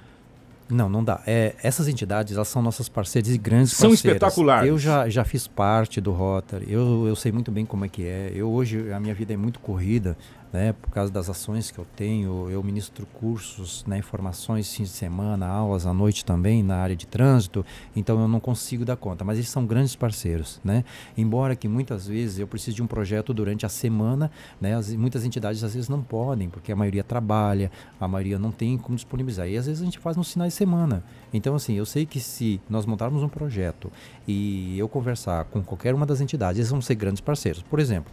Não, 0.69 0.89
não 0.89 1.03
dá. 1.03 1.21
É, 1.27 1.55
essas 1.61 1.87
entidades, 1.87 2.35
elas 2.35 2.47
são 2.47 2.61
nossas 2.61 2.87
parceiras 2.87 3.29
e 3.33 3.37
grandes 3.37 3.73
São 3.73 3.89
parceiras. 3.89 4.15
espetaculares. 4.15 4.69
Eu 4.69 4.77
já, 4.77 5.09
já 5.09 5.23
fiz 5.23 5.47
parte 5.47 5.99
do 5.99 6.11
Rotary, 6.11 6.71
eu, 6.71 7.05
eu 7.07 7.15
sei 7.15 7.31
muito 7.31 7.51
bem 7.51 7.65
como 7.65 7.85
é 7.85 7.89
que 7.89 8.05
é. 8.05 8.31
Eu 8.33 8.49
hoje, 8.49 8.91
a 8.91 8.99
minha 8.99 9.13
vida 9.13 9.33
é 9.33 9.37
muito 9.37 9.59
corrida, 9.59 10.17
né, 10.53 10.71
por 10.71 10.91
causa 10.91 11.11
das 11.11 11.29
ações 11.29 11.71
que 11.71 11.79
eu 11.79 11.85
tenho. 11.95 12.47
Eu 12.49 12.63
ministro 12.63 13.07
cursos, 13.07 13.83
né, 13.87 14.01
formações 14.03 14.73
fim 14.73 14.83
de 14.83 14.89
semana, 14.89 15.47
aulas 15.47 15.87
à 15.87 15.93
noite 15.93 16.23
também 16.23 16.61
na 16.61 16.77
área 16.77 16.95
de 16.95 17.07
trânsito, 17.07 17.65
então 17.95 18.21
eu 18.21 18.27
não 18.27 18.39
consigo 18.39 18.85
dar 18.85 18.95
conta. 18.95 19.25
Mas 19.25 19.39
eles 19.39 19.49
são 19.49 19.65
grandes 19.65 19.95
parceiros, 19.95 20.61
né? 20.63 20.85
Embora 21.17 21.55
que 21.55 21.67
muitas 21.67 22.07
vezes 22.07 22.37
eu 22.37 22.47
precise 22.47 22.75
de 22.75 22.83
um 22.83 22.87
projeto 22.87 23.33
durante 23.33 23.65
a 23.65 23.69
semana, 23.69 24.29
né? 24.61 24.75
As, 24.75 24.93
muitas 24.93 25.25
entidades 25.25 25.63
às 25.63 25.73
vezes 25.73 25.89
não 25.89 26.03
podem, 26.03 26.49
porque 26.49 26.71
a 26.71 26.75
maioria 26.75 27.03
trabalha, 27.03 27.71
a 27.99 28.07
maioria 28.07 28.37
não 28.37 28.51
tem 28.51 28.77
como 28.77 28.95
disponibilizar. 28.95 29.47
E 29.47 29.57
às 29.57 29.65
vezes 29.65 29.81
a 29.81 29.85
gente 29.85 29.97
faz 29.97 30.15
nos 30.15 30.31
finais 30.31 30.53
de 30.53 30.57
semana. 30.57 31.03
Então, 31.33 31.55
assim, 31.55 31.73
eu 31.73 31.85
sei 31.85 32.05
que 32.05 32.19
se 32.19 32.61
nós 32.69 32.85
montarmos 32.85 33.23
um 33.23 33.29
projeto 33.29 33.91
e 34.27 34.77
eu 34.77 34.87
conversar 34.87 35.45
com 35.45 35.63
qualquer 35.63 35.95
uma 35.95 36.05
das 36.05 36.21
entidades, 36.21 36.59
eles 36.59 36.69
vão 36.69 36.81
ser 36.81 36.93
grandes 36.93 37.21
parceiros. 37.21 37.63
Por 37.63 37.79
exemplo, 37.79 38.11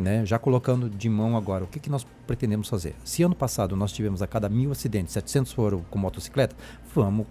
né, 0.00 0.24
já 0.24 0.38
colocando 0.38 0.88
de 0.88 1.08
mão 1.08 1.36
agora, 1.36 1.64
o 1.64 1.66
que, 1.66 1.78
que 1.78 1.90
nós 1.90 2.06
pretendemos 2.26 2.68
fazer? 2.68 2.94
Se 3.04 3.22
ano 3.22 3.34
passado 3.34 3.76
nós 3.76 3.92
tivemos 3.92 4.22
a 4.22 4.26
cada 4.26 4.48
mil 4.48 4.72
acidentes, 4.72 5.12
700 5.12 5.52
foram 5.52 5.80
com 5.90 5.98
motocicleta, 5.98 6.56
vamos 6.94 7.26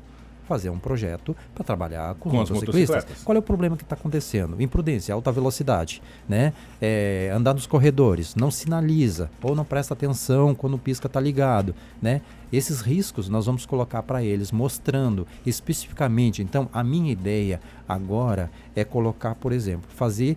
fazer 0.50 0.72
um 0.72 0.80
projeto 0.80 1.38
para 1.54 1.64
trabalhar 1.64 2.16
com, 2.16 2.32
Com 2.32 2.42
as 2.42 2.50
motociclistas. 2.50 3.24
Qual 3.24 3.36
é 3.36 3.40
o 3.40 3.42
problema 3.42 3.78
que 3.78 3.84
está 3.84 3.96
acontecendo? 3.96 4.60
Imprudência, 4.60 5.14
alta 5.14 5.32
velocidade, 5.32 6.02
né? 6.28 6.54
É, 6.82 7.32
andar 7.32 7.54
nos 7.54 7.68
corredores, 7.68 8.34
não 8.34 8.50
sinaliza 8.50 9.30
ou 9.44 9.56
não 9.56 9.64
presta 9.64 9.94
atenção 9.94 10.56
quando 10.56 10.74
o 10.74 10.80
pisca 10.80 11.06
está 11.06 11.20
ligado, 11.20 11.76
né? 12.02 12.22
Esses 12.52 12.82
riscos 12.82 13.30
nós 13.30 13.46
vamos 13.46 13.64
colocar 13.68 14.02
para 14.02 14.24
eles, 14.24 14.52
mostrando 14.52 15.28
especificamente. 15.46 16.42
Então, 16.42 16.68
a 16.74 16.84
minha 16.84 17.12
ideia 17.12 17.62
agora 17.88 18.50
é 18.76 18.84
colocar, 18.84 19.36
por 19.36 19.52
exemplo, 19.52 19.88
fazer 19.96 20.36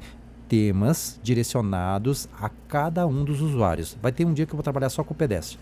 temas 0.49 1.19
direcionados 1.23 2.29
a 2.41 2.49
cada 2.69 3.07
um 3.07 3.25
dos 3.25 3.41
usuários. 3.41 3.97
Vai 4.01 4.13
ter 4.13 4.25
um 4.25 4.33
dia 4.33 4.47
que 4.47 4.53
eu 4.53 4.57
vou 4.57 4.63
trabalhar 4.63 4.89
só 4.89 5.03
com 5.03 5.15
o 5.15 5.17
pedestre. 5.17 5.59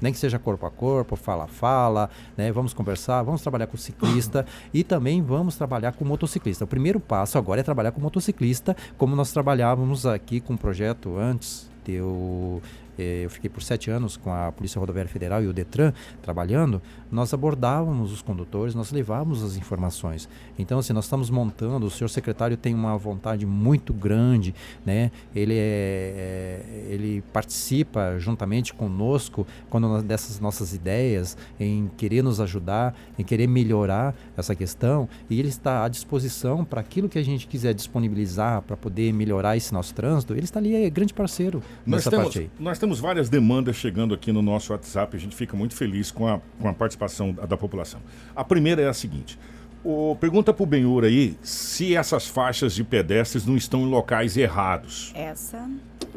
Nem 0.00 0.12
que 0.12 0.18
seja 0.18 0.38
corpo 0.38 0.66
a 0.66 0.70
corpo, 0.70 1.16
fala 1.16 1.44
a 1.44 1.46
fala, 1.46 2.10
né? 2.36 2.52
Vamos 2.52 2.74
conversar, 2.74 3.22
vamos 3.22 3.40
trabalhar 3.40 3.66
com 3.66 3.76
o 3.76 3.80
ciclista 3.80 4.44
e 4.72 4.84
também 4.84 5.22
vamos 5.22 5.56
trabalhar 5.56 5.92
com 5.92 6.04
o 6.04 6.08
motociclista. 6.08 6.64
O 6.64 6.66
primeiro 6.66 7.00
passo 7.00 7.38
agora 7.38 7.60
é 7.60 7.64
trabalhar 7.64 7.92
com 7.92 8.00
o 8.00 8.02
motociclista, 8.02 8.76
como 8.98 9.16
nós 9.16 9.32
trabalhávamos 9.32 10.04
aqui 10.04 10.40
com 10.40 10.54
o 10.54 10.58
projeto 10.58 11.16
antes. 11.16 11.70
Eu, 11.88 12.60
eh, 12.62 12.85
eu 12.98 13.30
fiquei 13.30 13.48
por 13.50 13.62
sete 13.62 13.90
anos 13.90 14.16
com 14.16 14.32
a 14.32 14.50
Polícia 14.52 14.78
Rodoviária 14.78 15.10
Federal 15.10 15.42
e 15.42 15.46
o 15.46 15.52
Detran 15.52 15.92
trabalhando. 16.22 16.80
Nós 17.10 17.32
abordávamos 17.32 18.12
os 18.12 18.22
condutores, 18.22 18.74
nós 18.74 18.90
levávamos 18.90 19.42
as 19.42 19.56
informações. 19.56 20.28
Então, 20.58 20.78
assim, 20.78 20.92
nós 20.92 21.04
estamos 21.04 21.30
montando. 21.30 21.86
O 21.86 21.90
senhor 21.90 22.08
secretário 22.08 22.56
tem 22.56 22.74
uma 22.74 22.96
vontade 22.96 23.46
muito 23.46 23.92
grande, 23.94 24.54
né? 24.84 25.10
Ele 25.34 25.54
é, 25.54 25.56
é- 25.58 26.86
ele 26.92 27.22
participa 27.32 28.18
juntamente 28.18 28.74
conosco 28.74 29.46
quando 29.70 29.88
nós- 29.88 30.02
dessas 30.02 30.40
nossas 30.40 30.74
ideias 30.74 31.36
em 31.60 31.90
querer 31.96 32.22
nos 32.22 32.40
ajudar, 32.40 32.94
em 33.18 33.24
querer 33.24 33.46
melhorar 33.46 34.14
essa 34.36 34.54
questão. 34.54 35.08
E 35.30 35.38
ele 35.38 35.48
está 35.48 35.84
à 35.84 35.88
disposição 35.88 36.64
para 36.64 36.80
aquilo 36.80 37.08
que 37.08 37.18
a 37.18 37.22
gente 37.24 37.46
quiser 37.46 37.72
disponibilizar 37.74 38.62
para 38.62 38.76
poder 38.76 39.12
melhorar 39.12 39.56
esse 39.56 39.72
nosso 39.72 39.94
trânsito. 39.94 40.32
Ele 40.34 40.44
está 40.44 40.58
ali, 40.58 40.74
é 40.74 40.90
grande 40.90 41.14
parceiro 41.14 41.62
Nós 41.86 41.98
nessa 42.04 42.10
temos, 42.10 42.24
parte 42.26 42.38
aí. 42.40 42.50
nós 42.58 42.78
temos 42.78 42.85
várias 42.94 43.28
demandas 43.28 43.76
chegando 43.76 44.14
aqui 44.14 44.32
no 44.32 44.42
nosso 44.42 44.72
WhatsApp. 44.72 45.16
A 45.16 45.20
gente 45.20 45.34
fica 45.34 45.56
muito 45.56 45.74
feliz 45.74 46.10
com 46.10 46.26
a, 46.26 46.40
com 46.60 46.68
a 46.68 46.72
participação 46.72 47.32
da, 47.32 47.46
da 47.46 47.56
população. 47.56 48.00
A 48.34 48.44
primeira 48.44 48.82
é 48.82 48.88
a 48.88 48.94
seguinte: 48.94 49.38
o, 49.84 50.16
pergunta 50.16 50.52
para 50.52 50.62
o 50.62 50.66
Benhur 50.66 51.04
aí 51.04 51.36
se 51.42 51.94
essas 51.94 52.26
faixas 52.26 52.74
de 52.74 52.82
pedestres 52.82 53.46
não 53.46 53.56
estão 53.56 53.82
em 53.82 53.90
locais 53.90 54.36
errados. 54.36 55.12
Essa. 55.14 55.68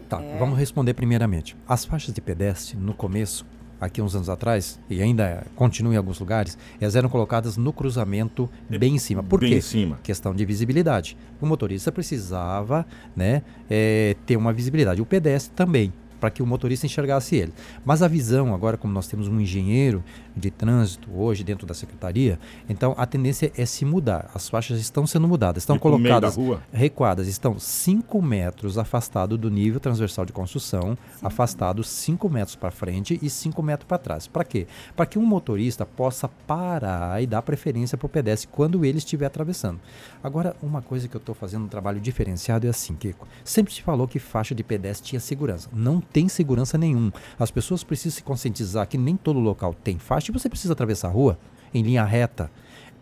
Tá, 0.08 0.18
vamos 0.40 0.58
responder 0.58 0.94
primeiramente. 0.94 1.56
As 1.68 1.86
faixas 1.86 2.14
de 2.14 2.20
pedestre, 2.20 2.76
no 2.76 2.96
começo, 2.96 3.46
aqui 3.80 4.02
uns 4.02 4.16
anos 4.16 4.30
atrás, 4.30 4.80
e 4.90 5.02
ainda 5.02 5.46
continuam 5.56 5.94
em 5.94 5.98
alguns 5.98 6.20
lugares, 6.20 6.58
elas 6.82 6.96
eram 6.96 7.08
colocadas 7.10 7.58
no 7.58 7.72
cruzamento 7.72 8.50
bem 8.68 8.96
em 8.96 8.98
cima. 8.98 9.24
Por 9.24 9.40
bem 9.40 9.52
quê? 9.52 9.58
em 9.58 9.62
cima. 9.62 10.00
Questão 10.04 10.34
de 10.34 10.44
visibilidade. 10.46 11.16
O 11.40 11.46
motorista 11.46 11.92
precisava 11.92 12.86
né, 13.16 13.44
eh, 13.70 14.16
ter 14.26 14.36
uma 14.36 14.52
visibilidade. 14.52 15.02
O 15.02 15.06
pedestre 15.06 15.54
também, 15.56 15.94
para 16.20 16.30
que 16.30 16.44
o 16.44 16.46
motorista 16.46 16.86
enxergasse 16.86 17.36
ele. 17.36 17.54
Mas 17.86 18.02
a 18.04 18.08
visão, 18.08 18.54
agora, 18.54 18.78
como 18.78 18.94
nós 18.94 19.08
temos 19.08 19.28
um 19.28 19.40
engenheiro 19.40 20.04
de 20.40 20.50
trânsito 20.50 21.10
hoje 21.14 21.44
dentro 21.44 21.68
da 21.68 21.74
secretaria, 21.74 22.40
então 22.68 22.96
a 22.98 23.06
tendência 23.06 23.52
é 23.58 23.66
se 23.66 23.86
mudar. 23.86 24.30
As 24.34 24.50
faixas 24.50 24.80
estão 24.80 25.06
sendo 25.06 25.28
mudadas, 25.28 25.64
estão 25.64 25.76
E 25.76 25.80
colocadas 25.80 26.36
rua? 26.36 26.62
recuadas, 26.72 27.28
estão 27.28 27.60
5 27.60 28.22
metros 28.22 28.78
afastado 28.78 29.38
do 29.38 29.50
nível 29.50 29.80
transversal 29.80 30.26
de 30.26 30.34
construção, 30.34 30.98
afastado 31.22 31.84
5 31.84 32.30
metros 32.30 32.56
para 32.56 32.72
frente 32.72 33.20
e 33.22 33.30
5 33.30 33.62
metros 33.62 33.88
para 33.88 33.98
trás. 33.98 34.28
Para 34.28 34.44
quê? 34.44 34.68
Para 34.96 35.06
que 35.06 35.20
um 35.20 35.26
motorista 35.26 35.86
possa 35.86 36.28
parar 36.28 37.22
e 37.22 37.28
dar 37.28 37.42
preferência 37.42 37.98
para 37.98 38.06
o 38.06 38.10
pedestre 38.10 38.50
quando 38.52 38.84
ele 38.86 38.98
estiver 38.98 39.26
atravessando. 39.26 39.80
Agora, 40.24 40.56
uma 40.62 40.82
coisa 40.82 41.08
que 41.08 41.16
eu 41.16 41.20
estou 41.20 41.36
fazendo 41.36 41.66
um 41.66 41.68
trabalho 41.68 42.00
diferenciado 42.00 42.66
é 42.66 42.70
assim, 42.70 42.96
Kiko. 42.96 43.28
Sempre 43.44 43.74
se 43.74 43.82
falou 43.82 44.08
que 44.08 44.20
faixa 44.20 44.56
de 44.56 44.64
pedestre 44.64 45.10
tinha 45.10 45.20
segurança. 45.20 45.70
Não 45.74 46.00
tem 46.00 46.28
segurança 46.30 46.78
nenhum. 46.78 47.12
As 47.38 47.52
pessoas 47.52 47.84
precisam 47.84 48.16
se 48.18 48.24
conscientizar 48.24 48.88
que 48.88 48.98
nem 48.98 49.16
todo 49.16 49.40
local 49.40 49.74
tem 49.74 49.98
faixa 50.00 50.29
e 50.30 50.34
você 50.34 50.50
precisa 50.50 50.74
atravessar 50.74 51.08
a 51.08 51.12
rua 51.12 51.38
em 51.74 51.82
linha 51.82 52.04
reta. 52.04 52.50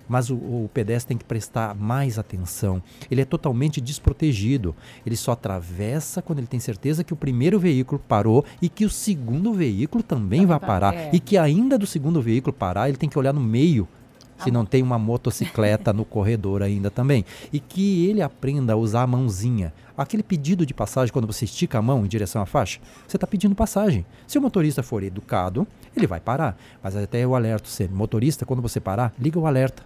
Mas 0.07 0.29
o, 0.29 0.35
o 0.35 0.69
pedestre 0.73 1.09
tem 1.09 1.17
que 1.17 1.25
prestar 1.25 1.75
mais 1.75 2.17
atenção. 2.17 2.81
Ele 3.11 3.21
é 3.21 3.25
totalmente 3.25 3.81
desprotegido. 3.81 4.73
Ele 5.05 5.17
só 5.17 5.33
atravessa 5.33 6.21
quando 6.21 6.39
ele 6.39 6.47
tem 6.47 6.59
certeza 6.59 7.03
que 7.03 7.13
o 7.13 7.17
primeiro 7.17 7.59
veículo 7.59 8.01
parou 8.07 8.45
e 8.61 8.69
que 8.69 8.85
o 8.85 8.89
segundo 8.89 9.53
veículo 9.53 10.01
também 10.01 10.45
vai 10.45 10.59
parar, 10.59 10.95
é. 10.95 11.09
E 11.11 11.19
que 11.19 11.37
ainda 11.37 11.77
do 11.77 11.85
segundo 11.85 12.21
veículo 12.21 12.53
parar, 12.53 12.87
ele 12.87 12.97
tem 12.97 13.09
que 13.09 13.19
olhar 13.19 13.33
no 13.33 13.41
meio. 13.41 13.87
Se 14.43 14.51
não 14.51 14.65
tem 14.65 14.83
uma 14.83 14.99
motocicleta 14.99 15.91
no 15.91 16.05
corredor 16.05 16.61
ainda 16.61 16.89
também. 16.89 17.25
E 17.51 17.59
que 17.59 18.05
ele 18.07 18.21
aprenda 18.21 18.73
a 18.73 18.75
usar 18.75 19.03
a 19.03 19.07
mãozinha. 19.07 19.73
Aquele 19.97 20.21
pedido 20.21 20.65
de 20.65 20.73
passagem, 20.73 21.11
quando 21.11 21.25
você 21.25 21.45
estica 21.45 21.79
a 21.79 21.81
mão 21.81 22.05
em 22.05 22.07
direção 22.07 22.41
à 22.41 22.45
faixa, 22.45 22.79
você 23.07 23.17
está 23.17 23.25
pedindo 23.25 23.55
passagem. 23.55 24.05
Se 24.27 24.37
o 24.37 24.41
motorista 24.41 24.83
for 24.83 25.01
educado, 25.01 25.65
ele 25.95 26.05
vai 26.05 26.19
parar. 26.19 26.55
Mas 26.83 26.95
até 26.95 27.19
eu 27.19 27.33
alerto 27.33 27.67
sempre. 27.67 27.95
Motorista, 27.95 28.45
quando 28.45 28.61
você 28.61 28.79
parar, 28.79 29.11
liga 29.19 29.39
o 29.39 29.47
alerta. 29.47 29.83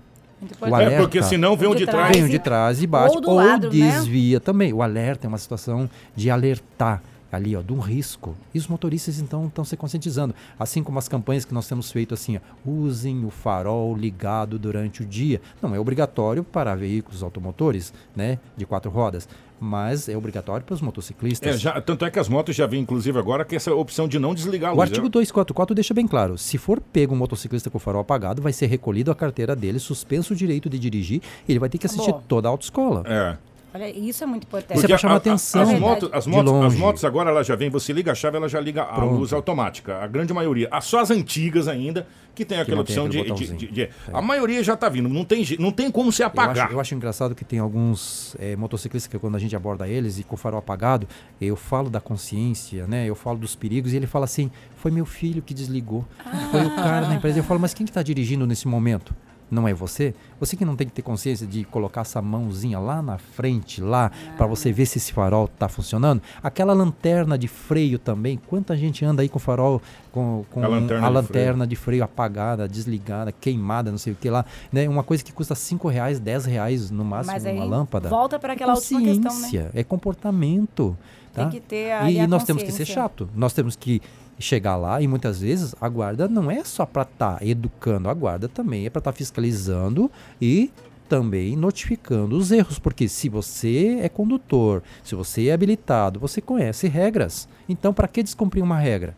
O 0.59 0.75
alerta. 0.75 0.95
É 0.95 0.97
porque 0.97 1.23
senão 1.23 1.55
vem 1.55 1.69
o 1.69 1.75
de 1.75 1.85
trás. 1.85 2.15
Vem 2.15 2.25
o 2.25 2.29
de 2.29 2.39
trás 2.39 2.81
e 2.81 2.87
bate. 2.87 3.15
Ou 3.15 3.21
do 3.21 3.33
lado, 3.33 3.67
né? 3.67 3.69
desvia 3.69 4.39
também. 4.39 4.73
O 4.73 4.81
alerta 4.81 5.27
é 5.27 5.29
uma 5.29 5.37
situação 5.37 5.89
de 6.15 6.29
alertar 6.29 7.01
ali, 7.31 7.55
ó, 7.55 7.61
de 7.61 7.71
um 7.73 7.79
risco. 7.79 8.35
E 8.53 8.57
os 8.59 8.67
motoristas, 8.67 9.19
então, 9.19 9.47
estão 9.47 9.63
se 9.63 9.77
conscientizando. 9.77 10.35
Assim 10.59 10.83
como 10.83 10.99
as 10.99 11.07
campanhas 11.07 11.45
que 11.45 11.53
nós 11.53 11.67
temos 11.67 11.91
feito 11.91 12.13
assim, 12.13 12.37
ó, 12.37 12.69
usem 12.69 13.23
o 13.25 13.29
farol 13.29 13.95
ligado 13.95 14.59
durante 14.59 15.01
o 15.01 15.05
dia. 15.05 15.41
Não 15.61 15.73
é 15.75 15.79
obrigatório 15.79 16.43
para 16.43 16.75
veículos 16.75 17.23
automotores, 17.23 17.93
né, 18.15 18.37
de 18.57 18.65
quatro 18.65 18.91
rodas, 18.91 19.27
mas 19.59 20.09
é 20.09 20.17
obrigatório 20.17 20.65
para 20.65 20.73
os 20.73 20.81
motociclistas. 20.81 21.55
É, 21.55 21.57
já- 21.57 21.79
tanto 21.81 22.03
é 22.03 22.09
que 22.09 22.17
as 22.19 22.27
motos 22.27 22.55
já 22.55 22.65
vêm, 22.65 22.81
inclusive, 22.81 23.17
agora 23.19 23.45
com 23.45 23.55
essa 23.55 23.73
opção 23.73 24.07
de 24.07 24.17
não 24.17 24.33
desligar 24.33 24.71
a 24.71 24.73
O 24.73 24.77
luz. 24.77 24.89
artigo 24.89 25.07
244 25.07 25.75
deixa 25.75 25.93
bem 25.93 26.07
claro: 26.07 26.37
se 26.37 26.57
for 26.57 26.79
pego 26.81 27.13
um 27.13 27.17
motociclista 27.17 27.69
com 27.69 27.77
o 27.77 27.79
farol 27.79 28.01
apagado, 28.01 28.41
vai 28.41 28.51
ser 28.53 28.65
recolhido 28.65 29.11
a 29.11 29.15
carteira 29.15 29.55
dele, 29.55 29.77
suspenso 29.79 30.33
o 30.33 30.35
direito 30.35 30.67
de 30.69 30.79
dirigir, 30.79 31.21
e 31.47 31.51
ele 31.51 31.59
vai 31.59 31.69
ter 31.69 31.77
que 31.77 31.85
assistir 31.85 32.09
Acabou. 32.09 32.23
toda 32.27 32.47
a 32.47 32.51
autoescola. 32.51 33.03
É. 33.05 33.37
Olha, 33.73 33.89
isso 33.89 34.21
é 34.23 34.27
muito 34.27 34.43
importante. 34.43 34.77
Isso 34.77 34.79
é 34.79 34.81
Porque 34.81 34.87
pra 34.93 34.97
chamar 34.97 35.13
a- 35.13 35.17
atenção. 35.17 35.61
As 35.61 35.69
É 35.69 35.79
motos, 35.79 36.01
verdade. 36.09 36.17
as, 36.17 36.23
De 36.25 36.29
motos, 36.29 36.73
as 36.73 36.75
motos 36.79 37.05
agora 37.05 37.29
ela 37.29 37.41
já 37.43 37.55
vem, 37.55 37.69
você 37.69 37.93
liga 37.93 38.11
a 38.11 38.15
chave, 38.15 38.35
ela 38.35 38.49
já 38.49 38.59
liga 38.59 38.81
a 38.83 38.85
Pronto. 38.95 39.15
luz 39.15 39.31
automática. 39.31 39.97
A 40.03 40.07
grande 40.07 40.33
maioria. 40.33 40.67
Ah, 40.69 40.81
Só 40.81 40.99
as 40.99 41.09
antigas 41.09 41.69
ainda, 41.69 42.05
que 42.35 42.43
tem 42.43 42.59
aquela 42.59 42.83
tem 42.83 42.95
opção 42.97 43.05
aquele 43.05 43.31
de, 43.33 43.47
de- 43.55 43.67
de- 43.67 43.71
de- 43.71 43.89
A 44.11 44.21
maioria 44.21 44.61
já 44.61 44.75
tá 44.75 44.89
vindo. 44.89 45.07
Não 45.07 45.23
tem, 45.23 45.45
não 45.57 45.71
tem 45.71 45.89
como 45.89 46.11
se 46.11 46.21
Eu 46.21 46.27
apagar. 46.27 46.65
acho, 46.65 46.73
eu 46.75 46.79
acho 46.81 46.95
engraçado 46.95 47.33
que 47.33 47.45
tem 47.45 47.59
alguns 47.59 48.35
eh, 48.39 48.57
motociclistas 48.57 49.09
que 49.09 49.17
quando 49.17 49.35
a 49.35 49.39
gente 49.39 49.55
aborda 49.55 49.87
eles 49.87 50.19
e 50.19 50.23
com 50.23 50.35
o 50.35 50.37
farol 50.37 50.59
apagado, 50.59 51.07
eu 51.39 51.55
falo 51.55 51.89
da 51.89 52.01
consciência, 52.01 52.85
né? 52.87 53.05
Eu 53.07 53.15
falo 53.15 53.37
dos 53.37 53.55
perigos 53.55 53.93
e 53.93 53.95
ele 53.95 54.07
fala 54.07 54.25
assim: 54.25 54.51
foi 54.75 54.91
meu 54.91 55.05
filho 55.05 55.41
que 55.41 55.53
desligou. 55.53 56.05
Foi 56.51 56.65
o 56.65 56.75
cara 56.75 57.07
na 57.07 57.15
empresa. 57.15 57.39
Eu 57.39 57.43
falo, 57.43 57.59
mas 57.59 57.73
quem 57.73 57.85
que 57.85 57.89
está 57.91 58.03
dirigindo 58.03 58.45
nesse 58.45 58.67
momento? 58.67 59.13
Não 59.51 59.67
é 59.67 59.73
você? 59.73 60.15
Você 60.39 60.55
que 60.55 60.63
não 60.63 60.75
tem 60.75 60.87
que 60.87 60.93
ter 60.93 61.01
consciência 61.01 61.45
de 61.45 61.65
colocar 61.65 62.01
essa 62.01 62.21
mãozinha 62.21 62.79
lá 62.79 63.01
na 63.01 63.17
frente, 63.17 63.81
lá, 63.81 64.09
para 64.37 64.47
você 64.47 64.71
ver 64.71 64.85
se 64.85 64.97
esse 64.97 65.11
farol 65.11 65.45
está 65.45 65.67
funcionando. 65.67 66.21
Aquela 66.41 66.73
lanterna 66.73 67.37
de 67.37 67.47
freio 67.47 67.99
também. 67.99 68.39
Quanta 68.47 68.75
gente 68.77 69.03
anda 69.03 69.21
aí 69.21 69.29
com 69.29 69.37
o 69.37 69.41
farol, 69.41 69.81
com, 70.11 70.45
com 70.49 70.63
A 70.63 70.67
lanterna 70.67 71.05
a 71.05 71.09
de 71.09 71.15
lanterna 71.15 71.67
de 71.67 71.75
freio 71.75 72.03
apagada, 72.03 72.67
desligada, 72.67 73.31
queimada, 73.31 73.91
não 73.91 73.97
sei 73.97 74.13
o 74.13 74.15
que 74.15 74.29
lá. 74.29 74.45
Né? 74.71 74.87
Uma 74.87 75.03
coisa 75.03 75.23
que 75.23 75.31
custa 75.33 75.53
5 75.53 75.87
reais, 75.89 76.19
10 76.19 76.45
reais 76.45 76.89
no 76.89 77.03
máximo, 77.03 77.33
Mas 77.33 77.45
aí 77.45 77.55
uma 77.57 77.65
lâmpada. 77.65 78.09
volta 78.09 78.39
para 78.39 78.53
aquela 78.53 78.73
última 78.73 79.01
questão, 79.01 79.33
né? 79.35 79.41
Consciência, 79.41 79.71
é 79.73 79.83
comportamento. 79.83 80.97
Tem 81.33 81.45
Tá? 81.45 81.49
que 81.49 81.61
ter 81.61 81.91
ali 81.93 82.15
E 82.15 82.19
a 82.19 82.27
nós 82.27 82.43
temos 82.43 82.61
que 82.61 82.71
ser 82.73 82.85
chato. 82.85 83.29
Nós 83.33 83.53
temos 83.53 83.75
que 83.77 84.01
chegar 84.41 84.75
lá 84.75 85.01
e 85.01 85.07
muitas 85.07 85.41
vezes 85.41 85.75
a 85.79 85.87
guarda 85.87 86.27
não 86.27 86.49
é 86.49 86.63
só 86.63 86.85
para 86.85 87.03
estar 87.03 87.45
educando, 87.45 88.09
a 88.09 88.13
guarda 88.13 88.47
também 88.47 88.85
é 88.85 88.89
para 88.89 88.99
estar 88.99 89.11
fiscalizando 89.11 90.11
e 90.41 90.71
também 91.07 91.57
notificando 91.57 92.37
os 92.37 92.51
erros, 92.51 92.79
porque 92.79 93.09
se 93.09 93.27
você 93.27 93.99
é 94.01 94.07
condutor, 94.07 94.81
se 95.03 95.13
você 95.13 95.49
é 95.49 95.53
habilitado, 95.53 96.19
você 96.21 96.39
conhece 96.39 96.87
regras. 96.87 97.49
Então, 97.67 97.93
para 97.93 98.07
que 98.07 98.23
descumprir 98.23 98.63
uma 98.63 98.79
regra? 98.79 99.13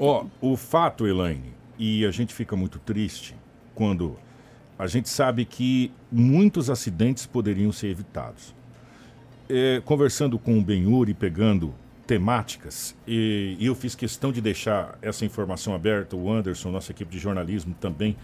Ó, 0.00 0.24
o 0.40 0.56
fato, 0.56 1.06
Elaine, 1.06 1.52
e 1.78 2.06
a 2.06 2.10
gente 2.10 2.32
fica 2.32 2.56
muito 2.56 2.78
triste 2.78 3.36
quando 3.74 4.16
a 4.78 4.86
gente 4.86 5.10
sabe 5.10 5.44
que 5.44 5.92
muitos 6.10 6.70
acidentes 6.70 7.26
poderiam 7.26 7.70
ser 7.72 7.88
evitados. 7.88 8.54
É, 9.50 9.82
conversando 9.84 10.38
com 10.38 10.58
o 10.58 10.62
Benhur 10.62 11.10
e 11.10 11.14
pegando 11.14 11.74
temáticas, 12.10 12.96
e, 13.06 13.56
e 13.60 13.66
eu 13.66 13.74
fiz 13.76 13.94
questão 13.94 14.32
de 14.32 14.40
deixar 14.40 14.98
essa 15.00 15.24
informação 15.24 15.76
aberta, 15.76 16.16
o 16.16 16.28
Anderson, 16.28 16.72
nossa 16.72 16.90
equipe 16.90 17.08
de 17.08 17.20
jornalismo, 17.20 17.72
também 17.80 18.16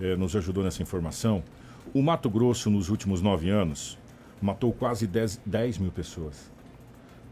eh, 0.00 0.16
nos 0.16 0.34
ajudou 0.34 0.64
nessa 0.64 0.82
informação. 0.82 1.44
O 1.92 2.00
Mato 2.00 2.30
Grosso, 2.30 2.70
nos 2.70 2.88
últimos 2.88 3.20
nove 3.20 3.50
anos, 3.50 3.98
matou 4.40 4.72
quase 4.72 5.06
10, 5.06 5.42
10 5.44 5.76
mil 5.76 5.90
pessoas. 5.90 6.50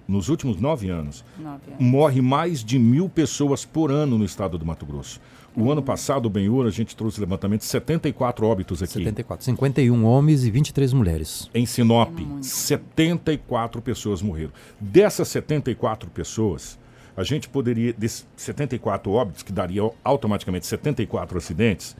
Nos 0.07 0.28
últimos 0.28 0.61
nove 0.61 0.90
anos, 0.90 1.25
Nove 1.38 1.71
anos. 1.71 1.81
morre 1.81 2.21
mais 2.21 2.62
de 2.62 2.78
mil 2.78 3.09
pessoas 3.09 3.64
por 3.64 3.90
ano 3.90 4.19
no 4.19 4.25
estado 4.26 4.59
do 4.59 4.66
Mato 4.66 4.85
Grosso. 4.85 5.19
O 5.55 5.71
ano 5.71 5.83
passado, 5.83 6.27
o 6.27 6.31
Benhur, 6.31 6.67
a 6.67 6.71
gente 6.71 6.97
trouxe 6.97 7.21
levantamento 7.21 7.61
de 7.61 7.67
74 7.67 8.47
óbitos 8.47 8.83
aqui. 8.83 8.95
74. 8.95 9.45
51 9.45 10.05
homens 10.05 10.45
e 10.45 10.51
23 10.51 10.93
mulheres. 10.95 11.51
Em 11.55 11.67
Sinop, 11.67 12.09
É 12.19 12.23
muito. 12.23 12.47
74 12.47 13.83
pessoas 13.83 14.23
morreram. 14.23 14.53
Dessas 14.81 15.29
74 15.29 16.11
pessoas, 16.11 16.79
a 17.15 17.23
gente 17.23 17.49
poderia, 17.49 17.93
desses 17.93 18.27
74 18.37 19.11
óbitos, 19.13 19.43
que 19.43 19.53
daria 19.53 19.83
automaticamente 20.03 20.67
74 20.67 21.37
acidentes, 21.37 21.95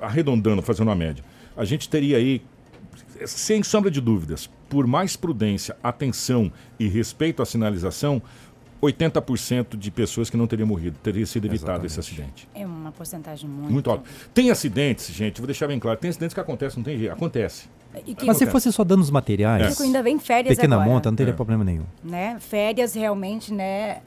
arredondando, 0.00 0.60
fazendo 0.60 0.88
uma 0.88 0.94
média, 0.94 1.24
a 1.56 1.64
gente 1.64 1.88
teria 1.88 2.18
aí, 2.18 2.42
sem 3.24 3.62
sombra 3.62 3.90
de 3.90 4.00
dúvidas, 4.00 4.50
por 4.68 4.86
mais 4.86 5.16
prudência, 5.16 5.76
atenção 5.82 6.52
e 6.78 6.86
respeito 6.86 7.42
à 7.42 7.46
sinalização, 7.46 8.20
80% 8.82 9.76
de 9.76 9.90
pessoas 9.90 10.28
que 10.30 10.36
não 10.36 10.46
teriam 10.46 10.66
morrido, 10.66 10.96
teria 11.02 11.24
sido 11.26 11.46
evitado 11.46 11.86
esse 11.86 11.98
Exatamente. 12.00 12.46
acidente. 12.46 12.48
É 12.54 12.66
uma 12.66 12.92
porcentagem 12.92 13.48
muito, 13.48 13.72
Muito 13.72 13.90
alto. 13.90 14.08
Tem 14.32 14.50
acidentes, 14.50 15.12
gente, 15.14 15.40
vou 15.40 15.46
deixar 15.46 15.66
bem 15.66 15.78
claro, 15.78 15.98
tem 15.98 16.10
acidentes 16.10 16.34
que 16.34 16.40
acontecem, 16.40 16.78
não 16.78 16.84
tem 16.84 16.98
jeito, 16.98 17.12
acontece. 17.12 17.68
Que 18.16 18.26
Mas 18.26 18.38
se 18.38 18.46
fosse 18.46 18.72
só 18.72 18.82
danos 18.82 19.08
materiais, 19.08 19.68
Chico, 19.70 19.84
ainda 19.84 20.02
vem 20.02 20.18
férias 20.18 20.56
pequena 20.56 20.74
agora, 20.76 20.90
monta, 20.90 21.10
não 21.10 21.16
teria 21.16 21.32
É. 21.32 21.36
problema 21.36 21.62
nenhum. 21.62 21.84
né? 22.02 22.36
Férias 22.40 22.92
realmente, 22.94 23.54
né? 23.54 23.98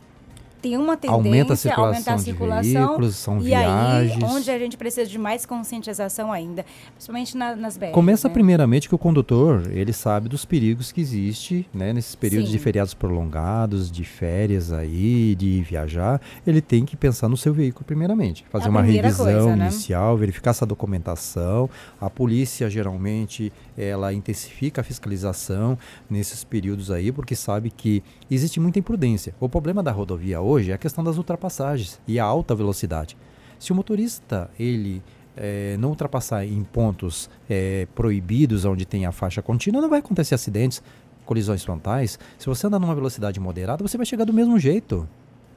Tem 0.61 0.75
uma 0.77 0.97
tendência 0.97 1.13
Aumenta 1.15 1.53
a 1.53 1.55
circulação 1.55 1.85
aumentar 1.93 2.13
a 2.13 2.17
circulação. 2.17 2.87
veículos, 2.87 3.15
são 3.15 3.41
e 3.41 3.53
aí, 3.53 3.63
viagens. 4.07 4.23
onde 4.23 4.49
a 4.51 4.57
gente 4.59 4.75
precisa 4.77 5.09
de 5.09 5.17
mais 5.17 5.45
conscientização 5.45 6.31
ainda, 6.31 6.65
principalmente 6.93 7.37
na- 7.37 7.55
nas 7.55 7.77
BRs. 7.77 7.93
Começa 7.93 8.27
né? 8.27 8.33
primeiramente 8.33 8.89
que 8.89 8.95
o 8.95 8.97
condutor, 8.97 9.69
ele 9.71 9.93
sabe 9.93 10.27
dos 10.27 10.45
perigos 10.45 10.91
que 10.91 10.99
existe, 10.99 11.67
né, 11.73 11.93
nesses 11.93 12.15
períodos 12.15 12.49
Sim. 12.49 12.57
de 12.57 12.59
feriados 12.63 12.93
prolongados, 12.93 13.91
de 13.91 14.03
férias 14.03 14.71
aí, 14.71 15.35
de 15.35 15.61
viajar, 15.61 16.19
ele 16.45 16.61
tem 16.61 16.85
que 16.85 16.95
pensar 16.97 17.29
no 17.29 17.37
seu 17.37 17.53
veículo 17.53 17.85
primeiramente, 17.85 18.43
fazer 18.49 18.69
uma 18.69 18.81
revisão 18.81 19.25
coisa, 19.25 19.55
né? 19.55 19.65
inicial, 19.67 20.17
verificar 20.17 20.51
essa 20.51 20.65
documentação. 20.65 21.69
A 22.01 22.09
polícia 22.09 22.69
geralmente 22.69 23.51
ela 23.77 24.11
intensifica 24.13 24.81
a 24.81 24.83
fiscalização 24.83 25.77
nesses 26.09 26.43
períodos 26.43 26.89
aí, 26.89 27.11
porque 27.11 27.35
sabe 27.35 27.69
que 27.69 28.03
existe 28.29 28.59
muita 28.59 28.79
imprudência. 28.79 29.33
O 29.39 29.47
problema 29.47 29.83
da 29.83 29.91
rodovia 29.91 30.41
hoje 30.41 30.56
é 30.59 30.73
a 30.73 30.77
questão 30.77 31.03
das 31.03 31.17
ultrapassagens 31.17 31.99
e 32.07 32.19
a 32.19 32.23
alta 32.23 32.55
velocidade. 32.55 33.17
Se 33.59 33.71
o 33.71 33.75
motorista 33.75 34.49
ele 34.59 35.01
eh, 35.35 35.77
não 35.79 35.89
ultrapassar 35.89 36.45
em 36.45 36.63
pontos 36.63 37.29
eh, 37.49 37.87
proibidos 37.93 38.65
onde 38.65 38.85
tem 38.85 39.05
a 39.05 39.11
faixa 39.11 39.41
contínua, 39.41 39.81
não 39.81 39.89
vai 39.89 39.99
acontecer 39.99 40.35
acidentes, 40.35 40.81
colisões 41.25 41.63
frontais. 41.63 42.17
Se 42.37 42.47
você 42.47 42.67
andar 42.67 42.79
numa 42.79 42.95
velocidade 42.95 43.39
moderada, 43.39 43.87
você 43.87 43.97
vai 43.97 44.05
chegar 44.05 44.25
do 44.25 44.33
mesmo 44.33 44.57
jeito. 44.59 45.07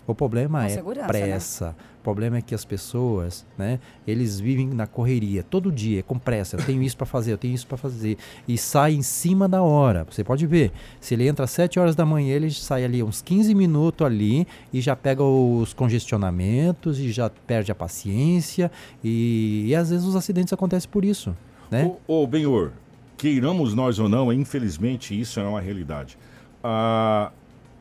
O 0.06 0.14
problema 0.14 0.60
Com 0.60 0.90
é 0.90 0.94
né? 0.94 1.06
pressa. 1.06 1.76
O 2.00 2.02
problema 2.02 2.38
é 2.38 2.42
que 2.42 2.54
as 2.54 2.64
pessoas, 2.64 3.46
né, 3.58 3.78
eles 4.06 4.40
vivem 4.40 4.66
na 4.66 4.86
correria 4.86 5.42
todo 5.42 5.70
dia, 5.70 6.02
com 6.02 6.18
pressa. 6.18 6.56
Eu 6.56 6.64
tenho 6.64 6.82
isso 6.82 6.96
para 6.96 7.06
fazer, 7.06 7.32
eu 7.32 7.38
tenho 7.38 7.54
isso 7.54 7.66
para 7.66 7.76
fazer 7.76 8.16
e 8.48 8.56
sai 8.56 8.94
em 8.94 9.02
cima 9.02 9.46
da 9.46 9.62
hora. 9.62 10.06
Você 10.10 10.24
pode 10.24 10.46
ver, 10.46 10.72
se 10.98 11.12
ele 11.12 11.28
entra 11.28 11.44
às 11.44 11.50
7 11.50 11.78
horas 11.78 11.94
da 11.94 12.06
manhã, 12.06 12.34
ele 12.34 12.50
sai 12.50 12.84
ali 12.84 13.02
uns 13.02 13.20
15 13.20 13.54
minutos 13.54 14.06
ali 14.06 14.46
e 14.72 14.80
já 14.80 14.96
pega 14.96 15.22
os 15.22 15.74
congestionamentos 15.74 16.98
e 16.98 17.12
já 17.12 17.28
perde 17.28 17.70
a 17.70 17.74
paciência 17.74 18.72
e, 19.04 19.66
e 19.68 19.74
às 19.74 19.90
vezes 19.90 20.06
os 20.06 20.16
acidentes 20.16 20.52
acontecem 20.54 20.88
por 20.88 21.04
isso, 21.04 21.36
né? 21.70 21.92
Ô, 22.08 22.22
ô 22.22 22.26
Benhor, 22.26 22.72
queiramos 23.18 23.74
nós 23.74 23.98
ou 23.98 24.08
não, 24.08 24.32
infelizmente 24.32 25.18
isso 25.18 25.38
é 25.38 25.44
uma 25.44 25.60
realidade. 25.60 26.16
Ah, 26.64 27.30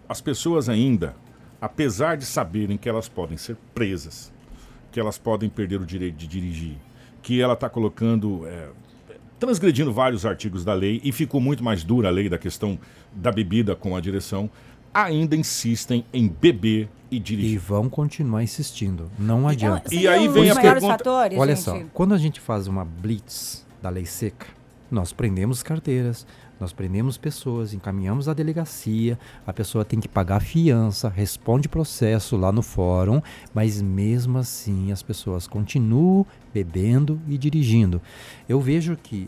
as 0.09 0.19
pessoas 0.19 0.67
ainda, 0.67 1.15
apesar 1.61 2.17
de 2.17 2.25
saberem 2.25 2.77
que 2.77 2.87
elas 2.89 3.07
podem 3.09 3.37
ser 3.37 3.55
presas, 3.73 4.31
que 4.91 4.99
elas 4.99 5.17
podem 5.17 5.49
perder 5.49 5.79
o 5.81 5.85
direito 5.85 6.15
de 6.15 6.27
dirigir, 6.27 6.75
que 7.21 7.41
ela 7.41 7.53
está 7.53 7.69
colocando, 7.69 8.45
é, 8.47 8.69
transgredindo 9.39 9.91
vários 9.93 10.25
artigos 10.25 10.63
da 10.65 10.73
lei 10.73 10.99
e 11.03 11.11
ficou 11.11 11.39
muito 11.39 11.63
mais 11.63 11.83
dura 11.83 12.07
a 12.07 12.11
lei 12.11 12.27
da 12.29 12.37
questão 12.37 12.79
da 13.13 13.31
bebida 13.31 13.75
com 13.75 13.95
a 13.95 14.01
direção, 14.01 14.49
ainda 14.93 15.35
insistem 15.35 16.03
em 16.11 16.27
beber 16.27 16.89
e 17.11 17.17
E 17.17 17.19
dirigir. 17.19 17.59
vão 17.59 17.89
continuar 17.89 18.43
insistindo, 18.43 19.09
não 19.17 19.47
adianta. 19.47 19.87
E 19.93 19.95
Seriam 19.95 20.13
aí 20.13 20.27
vem 20.27 20.49
a 20.49 20.55
pergunta- 20.55 20.87
fatores, 20.97 21.37
Olha 21.37 21.55
gente. 21.55 21.63
só, 21.65 21.79
quando 21.93 22.13
a 22.13 22.17
gente 22.17 22.39
faz 22.39 22.67
uma 22.67 22.83
blitz 22.85 23.65
da 23.81 23.89
lei 23.89 24.05
seca, 24.05 24.47
nós 24.91 25.13
prendemos 25.13 25.61
carteiras, 25.63 26.25
nós 26.59 26.73
prendemos 26.73 27.17
pessoas, 27.17 27.73
encaminhamos 27.73 28.27
à 28.27 28.33
delegacia, 28.33 29.17
a 29.45 29.53
pessoa 29.53 29.85
tem 29.85 29.99
que 29.99 30.07
pagar 30.07 30.41
fiança, 30.41 31.09
responde 31.09 31.69
processo 31.69 32.35
lá 32.35 32.51
no 32.51 32.61
fórum, 32.61 33.21
mas 33.53 33.81
mesmo 33.81 34.37
assim 34.37 34.91
as 34.91 35.01
pessoas 35.01 35.47
continuam 35.47 36.25
bebendo 36.53 37.19
e 37.27 37.37
dirigindo. 37.37 38.01
Eu 38.47 38.59
vejo 38.59 38.95
que 38.95 39.27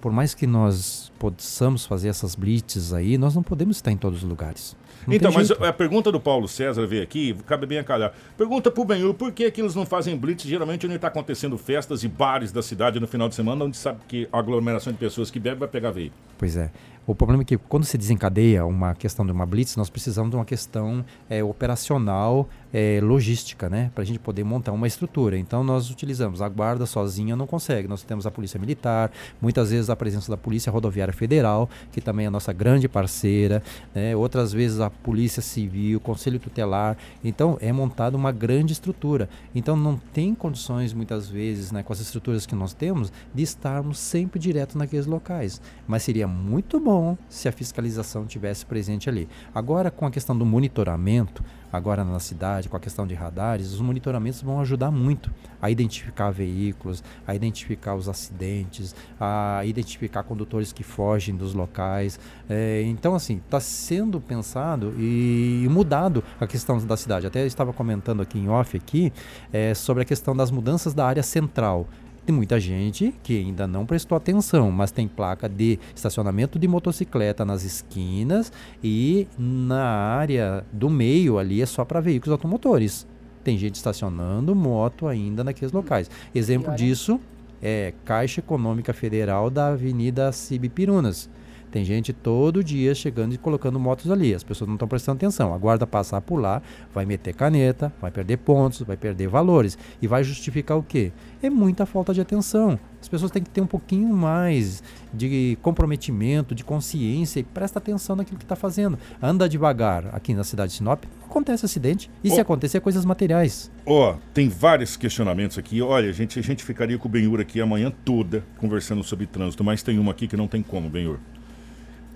por 0.00 0.12
mais 0.12 0.34
que 0.34 0.46
nós 0.46 1.10
possamos 1.18 1.84
fazer 1.84 2.08
essas 2.08 2.34
blitzes 2.34 2.92
aí, 2.92 3.18
nós 3.18 3.34
não 3.34 3.42
podemos 3.42 3.78
estar 3.78 3.90
em 3.90 3.96
todos 3.96 4.22
os 4.22 4.28
lugares. 4.28 4.76
Não 5.06 5.14
então, 5.14 5.32
mas 5.32 5.48
jeito. 5.48 5.64
a 5.64 5.72
pergunta 5.72 6.12
do 6.12 6.20
Paulo 6.20 6.46
César 6.46 6.86
veio 6.86 7.02
aqui, 7.02 7.34
cabe 7.46 7.66
bem 7.66 7.78
a 7.78 7.84
calhar. 7.84 8.12
Pergunta 8.36 8.70
pro 8.70 8.84
Benhur, 8.84 9.14
por 9.14 9.32
que, 9.32 9.50
que 9.50 9.60
eles 9.60 9.74
não 9.74 9.86
fazem 9.86 10.16
blitz 10.16 10.44
geralmente 10.44 10.86
onde 10.86 10.96
está 10.96 11.08
acontecendo 11.08 11.56
festas 11.58 12.02
e 12.04 12.08
bares 12.08 12.52
da 12.52 12.62
cidade 12.62 13.00
no 13.00 13.06
final 13.06 13.28
de 13.28 13.34
semana, 13.34 13.64
onde 13.64 13.76
sabe 13.76 14.00
que 14.08 14.28
a 14.32 14.38
aglomeração 14.38 14.92
de 14.92 14.98
pessoas 14.98 15.30
que 15.30 15.38
bebem 15.38 15.60
vai 15.60 15.68
pegar 15.68 15.90
veículo? 15.90 16.20
Pois 16.38 16.56
é. 16.56 16.70
O 17.06 17.14
problema 17.14 17.42
é 17.42 17.46
que 17.46 17.56
quando 17.56 17.84
se 17.84 17.96
desencadeia 17.96 18.66
uma 18.66 18.92
questão 18.92 19.24
de 19.24 19.30
uma 19.30 19.46
blitz, 19.46 19.76
nós 19.76 19.88
precisamos 19.88 20.28
de 20.28 20.36
uma 20.36 20.44
questão 20.44 21.04
é, 21.30 21.42
operacional, 21.42 22.48
é, 22.72 22.98
logística, 23.00 23.70
né? 23.70 23.92
Para 23.94 24.02
a 24.02 24.04
gente 24.04 24.18
poder 24.18 24.42
montar 24.42 24.72
uma 24.72 24.88
estrutura. 24.88 25.38
Então 25.38 25.62
nós 25.62 25.88
utilizamos 25.88 26.42
a 26.42 26.48
guarda 26.48 26.84
sozinha 26.84 27.36
não 27.36 27.46
consegue. 27.46 27.86
Nós 27.86 28.02
temos 28.02 28.26
a 28.26 28.30
polícia 28.30 28.58
militar, 28.58 29.12
muitas 29.40 29.70
vezes 29.70 29.88
a 29.88 29.94
presença 29.94 30.32
da 30.32 30.36
polícia 30.36 30.72
rodoviária 30.72 31.14
federal, 31.14 31.70
que 31.92 32.00
também 32.00 32.24
é 32.24 32.28
a 32.28 32.30
nossa 32.30 32.52
grande 32.52 32.88
parceira, 32.88 33.62
né? 33.94 34.16
Outras 34.16 34.52
vezes 34.52 34.80
a 34.80 34.90
polícia 34.90 35.40
civil, 35.40 36.00
conselho 36.00 36.40
tutelar. 36.40 36.98
Então 37.22 37.56
é 37.60 37.72
montada 37.72 38.16
uma 38.16 38.32
grande 38.32 38.72
estrutura. 38.72 39.28
Então 39.54 39.76
não 39.76 39.96
tem 39.96 40.34
condições 40.34 40.92
muitas 40.92 41.28
vezes, 41.28 41.70
né, 41.70 41.84
com 41.84 41.92
as 41.92 42.00
estruturas 42.00 42.46
que 42.46 42.54
nós 42.56 42.74
temos, 42.74 43.12
de 43.32 43.44
estarmos 43.44 43.96
sempre 43.96 44.40
direto 44.40 44.76
naqueles 44.76 45.06
locais. 45.06 45.60
Mas 45.86 46.02
seria 46.02 46.26
muito 46.26 46.80
bom 46.80 46.95
se 47.28 47.48
a 47.48 47.52
fiscalização 47.52 48.26
tivesse 48.26 48.64
presente 48.64 49.08
ali. 49.08 49.28
Agora, 49.54 49.90
com 49.90 50.06
a 50.06 50.10
questão 50.10 50.36
do 50.36 50.44
monitoramento, 50.44 51.42
agora 51.72 52.04
na 52.04 52.20
cidade, 52.20 52.68
com 52.68 52.76
a 52.76 52.80
questão 52.80 53.06
de 53.06 53.14
radares, 53.14 53.72
os 53.72 53.80
monitoramentos 53.80 54.40
vão 54.42 54.60
ajudar 54.60 54.90
muito 54.90 55.30
a 55.60 55.70
identificar 55.70 56.30
veículos, 56.30 57.02
a 57.26 57.34
identificar 57.34 57.94
os 57.94 58.08
acidentes, 58.08 58.94
a 59.20 59.62
identificar 59.64 60.22
condutores 60.22 60.72
que 60.72 60.82
fogem 60.82 61.34
dos 61.34 61.54
locais. 61.54 62.18
É, 62.48 62.82
então, 62.82 63.14
assim, 63.14 63.36
está 63.44 63.60
sendo 63.60 64.20
pensado 64.20 64.94
e 64.98 65.66
mudado 65.70 66.22
a 66.40 66.46
questão 66.46 66.78
da 66.78 66.96
cidade. 66.96 67.26
Até 67.26 67.42
eu 67.42 67.46
estava 67.46 67.72
comentando 67.72 68.22
aqui 68.22 68.38
em 68.38 68.48
off 68.48 68.76
aqui 68.76 69.12
é, 69.52 69.74
sobre 69.74 70.02
a 70.02 70.06
questão 70.06 70.36
das 70.36 70.50
mudanças 70.50 70.94
da 70.94 71.06
área 71.06 71.22
central 71.22 71.86
Tem 72.26 72.34
muita 72.34 72.58
gente 72.58 73.14
que 73.22 73.38
ainda 73.38 73.68
não 73.68 73.86
prestou 73.86 74.16
atenção, 74.16 74.72
mas 74.72 74.90
tem 74.90 75.06
placa 75.06 75.48
de 75.48 75.78
estacionamento 75.94 76.58
de 76.58 76.66
motocicleta 76.66 77.44
nas 77.44 77.62
esquinas 77.62 78.52
e 78.82 79.28
na 79.38 79.84
área 79.84 80.66
do 80.72 80.90
meio 80.90 81.38
ali 81.38 81.62
é 81.62 81.66
só 81.66 81.84
para 81.84 82.00
veículos 82.00 82.32
automotores. 82.32 83.06
Tem 83.44 83.56
gente 83.56 83.76
estacionando 83.76 84.56
moto 84.56 85.06
ainda 85.06 85.44
naqueles 85.44 85.70
locais. 85.70 86.10
Exemplo 86.34 86.74
disso 86.74 87.20
é 87.62 87.94
Caixa 88.04 88.40
Econômica 88.40 88.92
Federal 88.92 89.48
da 89.48 89.68
Avenida 89.68 90.32
Cibipirunas. 90.32 91.30
Tem 91.76 91.84
gente 91.84 92.10
todo 92.10 92.64
dia 92.64 92.94
chegando 92.94 93.34
e 93.34 93.36
colocando 93.36 93.78
motos 93.78 94.10
ali. 94.10 94.32
As 94.32 94.42
pessoas 94.42 94.66
não 94.66 94.76
estão 94.76 94.88
prestando 94.88 95.16
atenção. 95.16 95.52
A 95.52 95.58
guarda 95.58 95.86
passar 95.86 96.22
por 96.22 96.40
lá, 96.40 96.62
vai 96.90 97.04
meter 97.04 97.34
caneta, 97.34 97.92
vai 98.00 98.10
perder 98.10 98.38
pontos, 98.38 98.80
vai 98.80 98.96
perder 98.96 99.28
valores. 99.28 99.76
E 100.00 100.06
vai 100.06 100.24
justificar 100.24 100.78
o 100.78 100.82
quê? 100.82 101.12
É 101.42 101.50
muita 101.50 101.84
falta 101.84 102.14
de 102.14 102.20
atenção. 102.22 102.78
As 102.98 103.08
pessoas 103.08 103.30
têm 103.30 103.42
que 103.42 103.50
ter 103.50 103.60
um 103.60 103.66
pouquinho 103.66 104.08
mais 104.08 104.82
de 105.12 105.58
comprometimento, 105.60 106.54
de 106.54 106.64
consciência 106.64 107.40
e 107.40 107.42
presta 107.42 107.78
atenção 107.78 108.16
naquilo 108.16 108.38
que 108.38 108.44
está 108.44 108.56
fazendo. 108.56 108.98
Anda 109.22 109.46
devagar 109.46 110.14
aqui 110.14 110.32
na 110.32 110.44
cidade 110.44 110.72
de 110.72 110.78
Sinop, 110.78 111.04
acontece 111.28 111.66
acidente. 111.66 112.10
E 112.24 112.30
oh. 112.30 112.34
se 112.34 112.40
acontecer, 112.40 112.80
coisas 112.80 113.04
materiais. 113.04 113.70
Ó, 113.84 114.12
oh, 114.12 114.16
tem 114.32 114.48
vários 114.48 114.96
questionamentos 114.96 115.58
aqui. 115.58 115.82
Olha, 115.82 116.08
a 116.08 116.12
gente, 116.12 116.38
a 116.38 116.42
gente 116.42 116.64
ficaria 116.64 116.96
com 116.96 117.06
o 117.06 117.10
Benhur 117.10 117.38
aqui 117.38 117.60
a 117.60 117.66
manhã 117.66 117.92
toda 118.02 118.42
conversando 118.56 119.04
sobre 119.04 119.26
trânsito, 119.26 119.62
mas 119.62 119.82
tem 119.82 119.98
uma 119.98 120.12
aqui 120.12 120.26
que 120.26 120.38
não 120.38 120.48
tem 120.48 120.62
como, 120.62 120.88
Benhur 120.88 121.18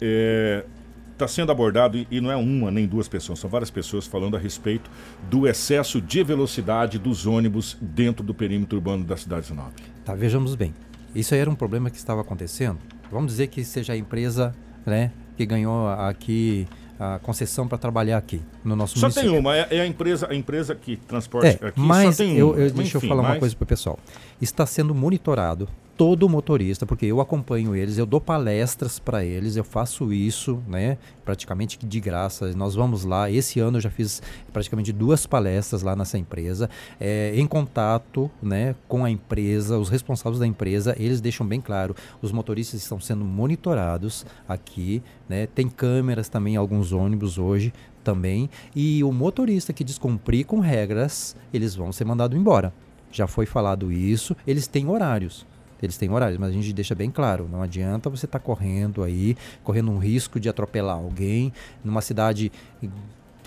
está 0.00 0.06
é, 0.06 0.64
tá 1.16 1.28
sendo 1.28 1.52
abordado, 1.52 2.06
e 2.10 2.20
não 2.20 2.30
é 2.30 2.36
uma 2.36 2.70
nem 2.70 2.86
duas 2.86 3.08
pessoas, 3.08 3.38
são 3.38 3.50
várias 3.50 3.70
pessoas 3.70 4.06
falando 4.06 4.36
a 4.36 4.40
respeito 4.40 4.90
do 5.28 5.46
excesso 5.46 6.00
de 6.00 6.22
velocidade 6.22 6.98
dos 6.98 7.26
ônibus 7.26 7.76
dentro 7.80 8.24
do 8.24 8.34
perímetro 8.34 8.78
urbano 8.78 9.04
da 9.04 9.16
cidade 9.16 9.42
de 9.42 9.48
Sinop. 9.48 9.72
Tá, 10.04 10.14
vejamos 10.14 10.54
bem. 10.54 10.74
Isso 11.14 11.34
aí 11.34 11.40
era 11.40 11.50
um 11.50 11.54
problema 11.54 11.90
que 11.90 11.96
estava 11.96 12.20
acontecendo. 12.20 12.78
Vamos 13.10 13.32
dizer 13.32 13.48
que 13.48 13.64
seja 13.64 13.92
a 13.92 13.96
empresa 13.96 14.54
né, 14.86 15.12
que 15.36 15.44
ganhou 15.44 15.88
aqui 15.88 16.66
a 17.00 17.18
concessão 17.18 17.66
para 17.66 17.78
trabalhar 17.78 18.18
aqui 18.18 18.42
no 18.62 18.76
nosso 18.76 18.98
só 18.98 19.06
município. 19.06 19.28
Só 19.28 19.32
tem 19.32 19.40
uma, 19.40 19.56
é, 19.56 19.66
é, 19.70 19.80
a 19.80 19.86
empresa, 19.86 20.28
a 20.30 20.34
empresa 20.34 20.74
que 20.74 20.96
transporta 20.96 21.48
é, 21.48 21.68
aqui. 21.68 21.80
Mas 21.80 22.16
só 22.16 22.24
tem 22.24 22.36
eu, 22.36 22.50
uma. 22.50 22.58
eu, 22.58 22.70
deixa 22.70 22.98
Enfim, 22.98 23.06
eu 23.06 23.08
falar 23.08 23.22
mas... 23.22 23.32
uma 23.32 23.40
coisa 23.40 23.56
para 23.56 23.64
o 23.64 23.66
pessoal. 23.66 23.98
Está 24.40 24.66
sendo 24.66 24.94
monitorado 24.94 25.66
todo 26.00 26.30
motorista, 26.30 26.86
porque 26.86 27.04
eu 27.04 27.20
acompanho 27.20 27.76
eles, 27.76 27.98
eu 27.98 28.06
dou 28.06 28.22
palestras 28.22 28.98
para 28.98 29.22
eles, 29.22 29.56
eu 29.56 29.62
faço 29.62 30.14
isso, 30.14 30.58
né, 30.66 30.96
praticamente 31.26 31.76
de 31.76 32.00
graça. 32.00 32.50
Nós 32.54 32.74
vamos 32.74 33.04
lá, 33.04 33.30
esse 33.30 33.60
ano 33.60 33.76
eu 33.76 33.82
já 33.82 33.90
fiz 33.90 34.22
praticamente 34.50 34.94
duas 34.94 35.26
palestras 35.26 35.82
lá 35.82 35.94
nessa 35.94 36.16
empresa, 36.16 36.70
é, 36.98 37.34
em 37.36 37.46
contato, 37.46 38.30
né, 38.42 38.74
com 38.88 39.04
a 39.04 39.10
empresa, 39.10 39.76
os 39.76 39.90
responsáveis 39.90 40.40
da 40.40 40.46
empresa, 40.46 40.96
eles 40.98 41.20
deixam 41.20 41.46
bem 41.46 41.60
claro, 41.60 41.94
os 42.22 42.32
motoristas 42.32 42.80
estão 42.80 42.98
sendo 42.98 43.22
monitorados 43.22 44.24
aqui, 44.48 45.02
né, 45.28 45.46
tem 45.48 45.68
câmeras 45.68 46.30
também 46.30 46.56
alguns 46.56 46.92
ônibus 46.92 47.36
hoje 47.36 47.74
também, 48.02 48.48
e 48.74 49.04
o 49.04 49.12
motorista 49.12 49.74
que 49.74 49.84
descumprir 49.84 50.46
com 50.46 50.60
regras, 50.60 51.36
eles 51.52 51.74
vão 51.74 51.92
ser 51.92 52.06
mandados 52.06 52.40
embora. 52.40 52.72
Já 53.12 53.26
foi 53.26 53.44
falado 53.44 53.92
isso, 53.92 54.34
eles 54.46 54.66
têm 54.66 54.88
horários. 54.88 55.49
Eles 55.82 55.96
têm 55.96 56.10
horários, 56.10 56.38
mas 56.38 56.50
a 56.50 56.52
gente 56.52 56.72
deixa 56.72 56.94
bem 56.94 57.10
claro, 57.10 57.48
não 57.50 57.62
adianta 57.62 58.10
você 58.10 58.26
estar 58.26 58.38
tá 58.38 58.44
correndo 58.44 59.02
aí, 59.02 59.36
correndo 59.64 59.90
um 59.90 59.98
risco 59.98 60.38
de 60.38 60.48
atropelar 60.48 60.96
alguém 60.96 61.52
numa 61.84 62.00
cidade 62.00 62.52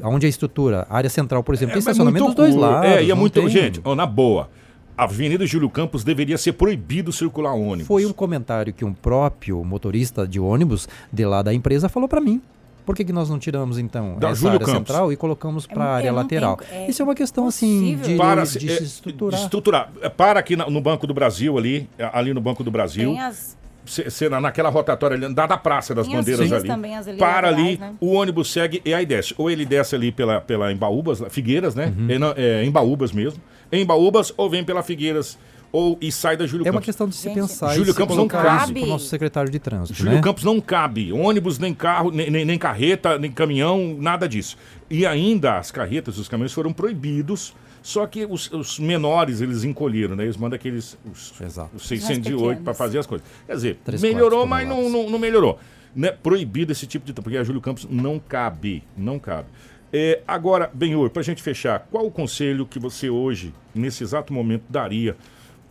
onde 0.01 0.25
a 0.25 0.29
estrutura, 0.29 0.87
a 0.89 0.97
área 0.97 1.09
central, 1.09 1.43
por 1.43 1.53
exemplo, 1.53 1.71
é, 1.71 1.73
tem 1.73 1.79
estacionamento 1.79 2.25
dos 2.25 2.35
dois 2.35 2.55
lados. 2.55 2.89
É, 2.89 3.03
e 3.03 3.11
é 3.11 3.13
muito, 3.13 3.33
tem... 3.33 3.49
gente, 3.49 3.81
oh, 3.83 3.95
na 3.95 4.05
boa. 4.05 4.49
Avenida 4.95 5.45
Júlio 5.45 5.69
Campos 5.69 6.03
deveria 6.03 6.37
ser 6.37 6.53
proibido 6.53 7.11
circular 7.11 7.53
ônibus. 7.53 7.87
Foi 7.87 8.05
um 8.05 8.13
comentário 8.13 8.71
que 8.71 8.85
um 8.85 8.93
próprio 8.93 9.63
motorista 9.63 10.27
de 10.27 10.39
ônibus 10.39 10.87
de 11.11 11.25
lá 11.25 11.41
da 11.41 11.53
empresa 11.53 11.89
falou 11.89 12.07
para 12.07 12.21
mim. 12.21 12.41
Por 12.85 12.95
que, 12.95 13.05
que 13.05 13.13
nós 13.13 13.29
não 13.29 13.39
tiramos, 13.39 13.77
então, 13.77 14.17
da 14.19 14.29
essa 14.29 14.39
Júlio 14.39 14.55
área 14.55 14.65
Campos. 14.65 14.79
central 14.79 15.11
e 15.11 15.15
colocamos 15.15 15.65
para 15.65 15.83
a 15.83 15.87
é, 15.87 15.95
área 15.95 16.11
lateral? 16.11 16.57
Tenho, 16.57 16.81
é 16.83 16.89
Isso 16.89 17.01
é 17.01 17.05
uma 17.05 17.15
questão, 17.15 17.47
assim, 17.47 17.97
de, 17.97 18.15
para, 18.15 18.43
de, 18.43 18.59
de 18.59 18.71
é, 18.71 18.81
estruturar. 18.81 19.39
De 19.39 19.45
estruturar. 19.45 19.91
É, 20.01 20.09
para 20.09 20.39
aqui 20.39 20.55
no 20.55 20.81
Banco 20.81 21.07
do 21.07 21.13
Brasil, 21.13 21.57
ali, 21.57 21.89
ali 22.11 22.33
no 22.33 22.41
Banco 22.41 22.63
do 22.63 22.71
Brasil. 22.71 23.11
Tem 23.11 23.21
as... 23.21 23.57
Se, 23.85 24.29
naquela 24.29 24.69
rotatória 24.69 25.17
ali, 25.17 25.33
da, 25.33 25.45
da 25.45 25.57
Praça 25.57 25.93
das 25.93 26.07
Tem 26.07 26.15
Bandeiras 26.15 26.51
ali. 26.53 26.67
Também, 26.67 26.95
as 26.95 27.05
ali 27.05 27.17
para 27.17 27.49
atrás, 27.49 27.57
ali, 27.57 27.77
né? 27.77 27.93
o 27.99 28.13
ônibus 28.13 28.49
segue 28.51 28.81
e 28.85 28.93
aí 28.93 29.05
desce. 29.05 29.35
Ou 29.37 29.49
ele 29.49 29.65
desce 29.65 29.93
ali 29.93 30.09
pela, 30.09 30.39
pela 30.39 30.71
Embaúbas, 30.71 31.21
Figueiras, 31.29 31.75
né? 31.75 31.93
Uhum. 31.97 32.07
É, 32.37 32.61
é, 32.61 32.65
Embaúbas 32.65 33.11
mesmo. 33.11 33.41
Embaúbas 33.69 34.33
ou 34.37 34.49
vem 34.49 34.63
pela 34.63 34.81
Figueiras 34.83 35.37
ou 35.73 35.97
e 35.99 36.11
sai 36.11 36.37
da 36.37 36.45
Júlio 36.45 36.61
é 36.61 36.65
Campos. 36.65 36.75
É 36.75 36.77
uma 36.77 36.85
questão 36.85 37.07
de 37.09 37.15
se 37.15 37.23
Gente, 37.23 37.33
pensar. 37.33 37.73
Júlio 37.75 37.95
Campos 37.95 38.15
não 38.15 38.27
cabe. 38.27 38.73
Para 38.73 38.83
o 38.83 38.85
nosso 38.85 39.07
secretário 39.07 39.49
de 39.49 39.57
trânsito. 39.57 39.97
Júlio 39.97 40.13
né? 40.13 40.21
Campos 40.21 40.43
não 40.43 40.61
cabe. 40.61 41.11
Ônibus, 41.11 41.57
nem 41.57 41.73
carro, 41.73 42.11
nem, 42.11 42.29
nem, 42.29 42.45
nem, 42.45 42.59
carreta, 42.59 43.17
nem 43.17 43.31
caminhão, 43.31 43.97
nada 43.99 44.29
disso. 44.29 44.55
E 44.87 45.03
ainda 45.03 45.57
as 45.57 45.71
carretas, 45.71 46.19
os 46.19 46.29
caminhões 46.29 46.53
foram 46.53 46.71
proibidos. 46.71 47.55
Só 47.81 48.05
que 48.05 48.23
os, 48.23 48.49
os 48.51 48.79
menores 48.79 49.41
eles 49.41 49.63
encolheram, 49.63 50.15
né? 50.15 50.23
Eles 50.23 50.37
mandam 50.37 50.55
aqueles 50.55 50.95
os, 51.11 51.33
os 51.73 51.87
608 51.87 52.61
para 52.61 52.73
fazer 52.73 52.99
as 52.99 53.07
coisas. 53.07 53.27
Quer 53.47 53.55
dizer, 53.55 53.79
Três 53.83 54.01
melhorou, 54.01 54.45
mas 54.45 54.65
não, 54.69 54.87
não, 54.89 55.09
não, 55.09 55.19
melhorou. 55.19 55.59
Né? 55.93 56.11
Proibido 56.11 56.71
esse 56.71 56.85
tipo 56.85 57.05
de. 57.05 57.13
Porque 57.13 57.35
a 57.35 57.43
Júlio 57.43 57.59
Campos 57.59 57.87
não 57.89 58.19
cabe. 58.19 58.83
Não 58.95 59.17
cabe. 59.17 59.47
É, 59.91 60.21
agora, 60.27 60.69
Benhor, 60.71 61.09
para 61.09 61.21
a 61.21 61.23
gente 61.23 61.41
fechar, 61.41 61.87
qual 61.91 62.05
o 62.05 62.11
conselho 62.11 62.65
que 62.65 62.79
você 62.79 63.09
hoje, 63.09 63.53
nesse 63.75 64.03
exato 64.03 64.31
momento, 64.31 64.63
daria 64.69 65.17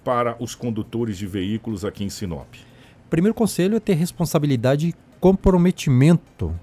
para 0.05 0.37
os 0.39 0.55
condutores 0.55 1.17
de 1.17 1.27
veículos 1.27 1.85
aqui 1.85 2.05
em 2.05 2.11
Sinop? 2.11 2.55
Primeiro 3.09 3.35
conselho 3.35 3.77
é 3.77 3.81
ter 3.81 3.95
responsabilidade 3.95 4.89
e 4.89 4.95
comprometimento 5.21 6.55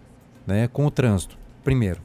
né, 0.45 0.67
com 0.67 0.86
o 0.86 0.91
trânsito. 0.91 1.38
Primeiro, 1.63 2.02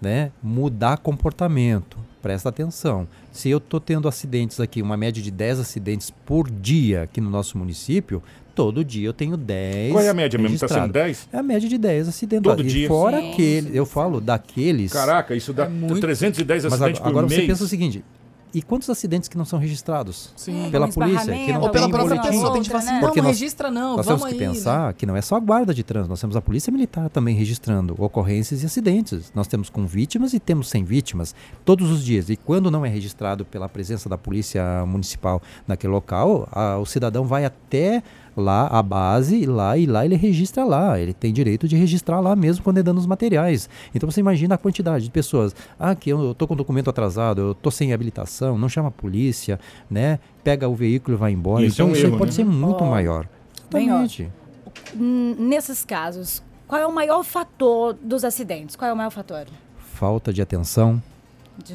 né, 0.00 0.30
mudar 0.42 0.98
comportamento. 0.98 1.98
Presta 2.20 2.48
atenção. 2.48 3.06
Se 3.32 3.48
eu 3.48 3.58
estou 3.58 3.80
tendo 3.80 4.08
acidentes 4.08 4.60
aqui, 4.60 4.82
uma 4.82 4.96
média 4.96 5.22
de 5.22 5.30
10 5.30 5.60
acidentes 5.60 6.10
por 6.10 6.50
dia 6.50 7.02
aqui 7.02 7.20
no 7.20 7.30
nosso 7.30 7.56
município, 7.56 8.22
todo 8.54 8.84
dia 8.84 9.06
eu 9.06 9.12
tenho 9.12 9.36
10. 9.36 9.92
Qual 9.92 10.02
é 10.02 10.08
a 10.08 10.14
média 10.14 10.38
mesmo? 10.38 10.54
Está 10.54 10.66
sendo 10.66 10.92
10? 10.92 11.28
É 11.32 11.38
a 11.38 11.42
média 11.42 11.68
de 11.68 11.78
10 11.78 12.08
acidentes. 12.08 12.42
Todo 12.42 12.62
e 12.62 12.66
dia? 12.66 12.88
Fora 12.88 13.18
aqueles, 13.18 13.74
eu 13.74 13.86
falo 13.86 14.20
daqueles. 14.20 14.92
Caraca, 14.92 15.36
isso 15.36 15.52
dá 15.52 15.66
é 15.66 15.68
muito... 15.68 16.00
310 16.00 16.64
acidentes 16.64 16.70
Mas 16.70 16.82
agora, 16.82 16.92
por 16.92 17.08
agora 17.08 17.26
mês. 17.26 17.32
Agora 17.32 17.42
você 17.42 17.46
pensa 17.46 17.64
o 17.64 17.68
seguinte: 17.68 18.04
e 18.56 18.62
quantos 18.62 18.88
acidentes 18.88 19.28
que 19.28 19.36
não 19.36 19.44
são 19.44 19.58
registrados 19.58 20.32
Sim. 20.34 20.70
pela 20.70 20.88
polícia? 20.88 21.30
Que 21.30 21.52
não 21.52 21.60
Ou 21.60 21.68
pela 21.68 21.90
própria 21.90 22.22
pessoa, 22.22 22.54
tem 22.54 22.62
tipo 22.62 22.74
assim, 22.74 22.90
não, 22.90 23.02
nós, 23.02 23.26
registra 23.26 23.70
não, 23.70 23.96
nós 23.98 24.06
temos 24.06 24.24
que 24.24 24.28
aí, 24.28 24.38
pensar 24.38 24.86
né? 24.86 24.94
que 24.96 25.04
não 25.04 25.14
é 25.14 25.20
só 25.20 25.36
a 25.36 25.40
guarda 25.40 25.74
de 25.74 25.82
trânsito, 25.82 26.08
nós 26.08 26.18
temos 26.22 26.34
a 26.36 26.40
polícia 26.40 26.72
militar 26.72 27.10
também 27.10 27.36
registrando 27.36 27.94
ocorrências 27.98 28.62
e 28.62 28.66
acidentes. 28.66 29.30
Nós 29.34 29.46
temos 29.46 29.68
com 29.68 29.86
vítimas 29.86 30.32
e 30.32 30.40
temos 30.40 30.70
sem 30.70 30.84
vítimas 30.84 31.34
todos 31.66 31.90
os 31.90 32.02
dias. 32.02 32.30
E 32.30 32.36
quando 32.36 32.70
não 32.70 32.86
é 32.86 32.88
registrado 32.88 33.44
pela 33.44 33.68
presença 33.68 34.08
da 34.08 34.16
polícia 34.16 34.86
municipal 34.86 35.42
naquele 35.68 35.92
local, 35.92 36.48
a, 36.50 36.78
o 36.78 36.86
cidadão 36.86 37.26
vai 37.26 37.44
até 37.44 38.02
lá 38.36 38.66
a 38.66 38.82
base 38.82 39.46
lá 39.46 39.76
e 39.78 39.86
lá 39.86 40.04
ele 40.04 40.14
registra 40.14 40.64
lá. 40.64 41.00
Ele 41.00 41.12
tem 41.12 41.32
direito 41.32 41.66
de 41.66 41.76
registrar 41.76 42.20
lá 42.20 42.36
mesmo 42.36 42.62
quando 42.62 42.78
é 42.78 42.82
dando 42.82 42.98
os 42.98 43.06
materiais. 43.06 43.68
Então 43.94 44.10
você 44.10 44.20
imagina 44.20 44.54
a 44.54 44.58
quantidade 44.58 45.04
de 45.04 45.10
pessoas. 45.10 45.54
Ah, 45.78 45.94
que 45.94 46.10
eu 46.10 46.34
tô 46.34 46.46
com 46.46 46.54
documento 46.54 46.90
atrasado, 46.90 47.40
eu 47.40 47.54
tô 47.54 47.70
sem 47.70 47.92
habilitação, 47.92 48.58
não 48.58 48.68
chama 48.68 48.88
a 48.88 48.92
polícia, 48.92 49.58
né? 49.90 50.18
Pega 50.44 50.68
o 50.68 50.74
veículo 50.74 51.16
e 51.16 51.18
vai 51.18 51.32
embora. 51.32 51.64
Isso 51.64 51.76
então 51.76 51.86
é 51.86 51.90
um 51.90 51.92
isso 51.92 52.06
erro, 52.06 52.18
pode 52.18 52.30
né? 52.30 52.36
ser 52.36 52.44
muito 52.44 52.84
oh, 52.84 52.90
maior. 52.90 53.28
Exatamente. 53.68 54.30
nesses 54.94 55.84
casos, 55.84 56.42
qual 56.68 56.80
é 56.80 56.86
o 56.86 56.92
maior 56.92 57.22
fator 57.24 57.94
dos 57.94 58.24
acidentes? 58.24 58.76
Qual 58.76 58.88
é 58.88 58.92
o 58.92 58.96
maior 58.96 59.10
fator? 59.10 59.46
Falta 59.76 60.32
de 60.32 60.42
atenção, 60.42 61.02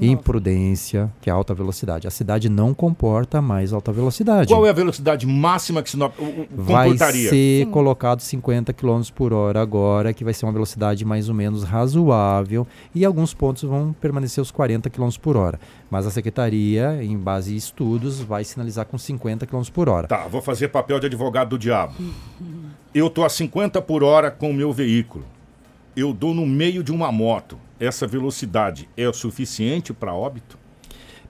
imprudência, 0.02 1.12
que 1.22 1.30
é 1.30 1.34
alta 1.34 1.54
velocidade. 1.54 2.08
A 2.08 2.12
cidade 2.12 2.50
não 2.50 2.74
comporta 2.74 3.42
mais 3.42 3.74
alta 3.74 3.92
velocidade. 3.92 4.48
Qual 4.48 4.66
é 4.66 4.70
a 4.70 4.74
velocidade 4.74 5.26
máxima 5.26 5.82
que 5.82 5.90
Sinop 5.90 6.16
comportaria? 6.16 6.98
Vai 6.98 6.98
ser 6.98 7.66
Sim. 7.66 7.72
colocado 7.72 8.22
50 8.22 8.74
km 8.74 9.02
por 9.16 9.34
hora 9.34 9.62
agora, 9.62 10.14
que 10.14 10.24
vai 10.24 10.34
ser 10.34 10.46
uma 10.46 10.52
velocidade 10.52 11.04
mais 11.06 11.30
ou 11.30 11.36
menos 11.36 11.64
razoável, 11.64 12.68
e 12.94 13.04
alguns 13.06 13.34
pontos 13.34 13.64
vão 13.64 13.94
permanecer 13.94 14.42
os 14.42 14.52
40 14.52 14.90
km 14.90 15.10
por 15.22 15.36
hora. 15.36 15.60
Mas 15.90 16.06
a 16.06 16.12
secretaria, 16.12 17.04
em 17.04 17.18
base 17.18 17.54
em 17.54 17.58
estudos, 17.58 18.22
vai 18.22 18.44
sinalizar 18.44 18.86
com 18.86 18.98
50 18.98 19.46
km 19.46 19.62
por 19.74 19.90
hora. 19.90 20.08
Tá, 20.08 20.28
vou 20.28 20.42
fazer 20.42 20.70
papel 20.70 21.00
de 21.00 21.08
advogado 21.08 21.50
do 21.50 21.60
diabo. 21.60 21.94
Eu 22.94 23.10
tô 23.10 23.24
a 23.24 23.30
50 23.30 23.82
por 23.82 24.04
hora 24.04 24.30
com 24.32 24.52
o 24.52 24.54
meu 24.54 24.72
veículo. 24.72 25.26
Eu 25.96 26.14
dou 26.14 26.34
no 26.34 26.46
meio 26.46 26.84
de 26.84 26.92
uma 26.92 27.12
moto 27.12 27.58
essa 27.82 28.06
velocidade 28.08 28.88
é 28.96 29.08
o 29.10 29.14
suficiente 29.14 29.92
para 29.92 30.14
óbito? 30.14 30.58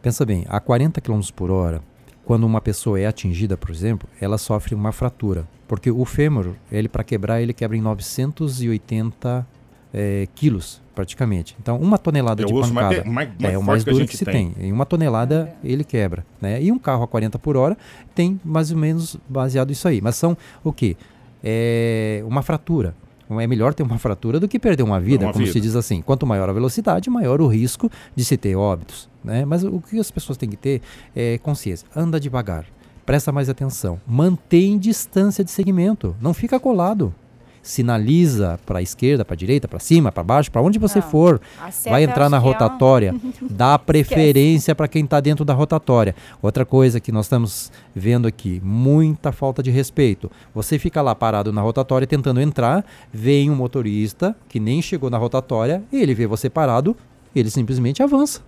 Pensa 0.02 0.26
bem, 0.26 0.46
a 0.50 0.60
40 0.60 1.00
km 1.02 1.22
por 1.36 1.50
hora, 1.50 1.82
quando 2.26 2.44
uma 2.44 2.60
pessoa 2.62 3.00
é 3.00 3.06
atingida, 3.06 3.56
por 3.58 3.70
exemplo, 3.72 4.08
ela 4.20 4.38
sofre 4.38 4.76
uma 4.76 4.92
fratura. 4.92 5.48
Porque 5.68 5.90
o 5.90 6.04
fêmur, 6.04 6.56
ele 6.72 6.90
para 6.90 7.04
quebrar, 7.04 7.42
ele 7.42 7.54
quebra 7.54 7.78
em 7.78 7.82
980 7.82 9.48
é, 9.94 10.28
quilos, 10.36 10.82
praticamente. 10.96 11.56
Então, 11.60 11.78
uma 11.78 11.98
tonelada 11.98 12.44
É 12.44 12.46
de 12.46 12.54
mais 12.54 12.70
pancada 12.70 13.02
de- 13.04 13.10
mais- 13.10 13.30
mais 13.40 13.54
é 13.54 13.58
o 13.58 13.64
mais 13.64 13.84
que 13.84 13.90
duro 13.92 14.02
gente 14.02 14.12
que 14.12 14.18
se 14.18 14.26
tem. 14.26 14.52
tem. 14.52 14.68
Em 14.68 14.72
uma 14.72 14.86
tonelada 14.86 15.54
ele 15.64 15.84
quebra. 15.84 16.26
Né? 16.42 16.62
E 16.64 16.72
um 16.72 16.80
carro 16.80 17.04
a 17.04 17.08
40 17.08 17.38
por 17.40 17.56
hora 17.58 17.78
tem 18.16 18.40
mais 18.44 18.72
ou 18.72 18.78
menos 18.78 19.18
baseado 19.28 19.72
isso 19.72 19.88
aí. 19.88 20.02
Mas 20.02 20.16
são 20.16 20.38
o 20.64 20.72
quê? 20.74 20.96
É 21.44 22.24
uma 22.26 22.42
fratura. 22.42 22.96
É 23.40 23.48
melhor 23.48 23.74
ter 23.74 23.84
uma 23.84 23.98
fratura 23.98 24.40
do 24.40 24.48
que 24.48 24.60
perder 24.60 24.84
uma 24.84 25.00
vida, 25.00 25.26
Uma 25.26 25.34
como 25.34 25.46
vida. 25.46 25.54
se 25.54 25.62
diz 25.62 25.76
assim. 25.76 26.02
Quanto 26.02 26.26
maior 26.26 26.50
a 26.50 26.54
velocidade, 26.54 27.10
maior 27.10 27.42
o 27.42 27.48
risco 27.48 27.90
de 28.16 28.26
se 28.26 28.36
ter 28.38 28.56
óbitos. 28.56 29.10
Né? 29.24 29.46
Mas 29.46 29.64
o 29.64 29.80
que 29.80 30.00
as 30.00 30.10
pessoas 30.12 30.38
têm 30.38 30.50
que 30.50 30.58
ter 30.58 30.82
é 31.16 31.38
consciência. 31.38 31.88
Anda 31.96 32.20
devagar. 32.20 32.66
Presta 33.06 33.32
mais 33.32 33.50
atenção. 33.50 34.00
Mantém 34.08 34.78
distância 34.78 35.44
de 35.44 35.52
segmento. 35.52 36.16
Não 36.22 36.34
fica 36.34 36.60
colado. 36.60 37.14
Sinaliza 37.62 38.60
para 38.66 38.80
a 38.80 38.82
esquerda, 38.82 39.24
para 39.24 39.34
a 39.34 39.38
direita, 39.38 39.68
para 39.68 39.80
cima, 39.80 40.12
para 40.12 40.24
baixo, 40.24 40.52
para 40.52 40.62
onde 40.62 40.80
você 40.80 41.00
Não. 41.00 41.10
for. 41.10 41.40
Vai 41.86 42.04
entrar 42.04 42.30
na 42.30 42.40
que 42.40 42.46
é 42.46 42.50
um- 42.50 42.52
rotatória. 42.52 43.16
Dá 43.50 43.78
preferência 43.78 44.74
para 44.74 44.88
quem 44.88 45.04
está 45.06 45.20
dentro 45.20 45.46
da 45.46 45.54
rotatória. 45.54 46.16
Outra 46.42 46.66
coisa 46.66 47.00
que 47.00 47.12
nós 47.12 47.26
estamos 47.26 47.72
vendo 47.96 48.28
aqui, 48.28 48.60
muita 48.64 49.32
falta 49.32 49.62
de 49.62 49.70
respeito. 49.72 50.30
Você 50.56 50.80
fica 50.80 51.02
lá 51.02 51.14
parado 51.14 51.54
na 51.54 51.62
rotatória 51.62 52.08
tentando 52.08 52.42
entrar, 52.42 52.86
vem 53.14 53.50
um 53.50 53.56
motorista 53.56 54.36
que 54.50 54.60
nem 54.60 54.82
chegou 54.82 55.10
na 55.10 55.18
rotatória, 55.18 55.84
ele 55.94 56.14
vê 56.14 56.26
você 56.28 56.50
parado, 56.50 56.96
ele 57.36 57.50
simplesmente 57.50 58.02
avança. 58.04 58.42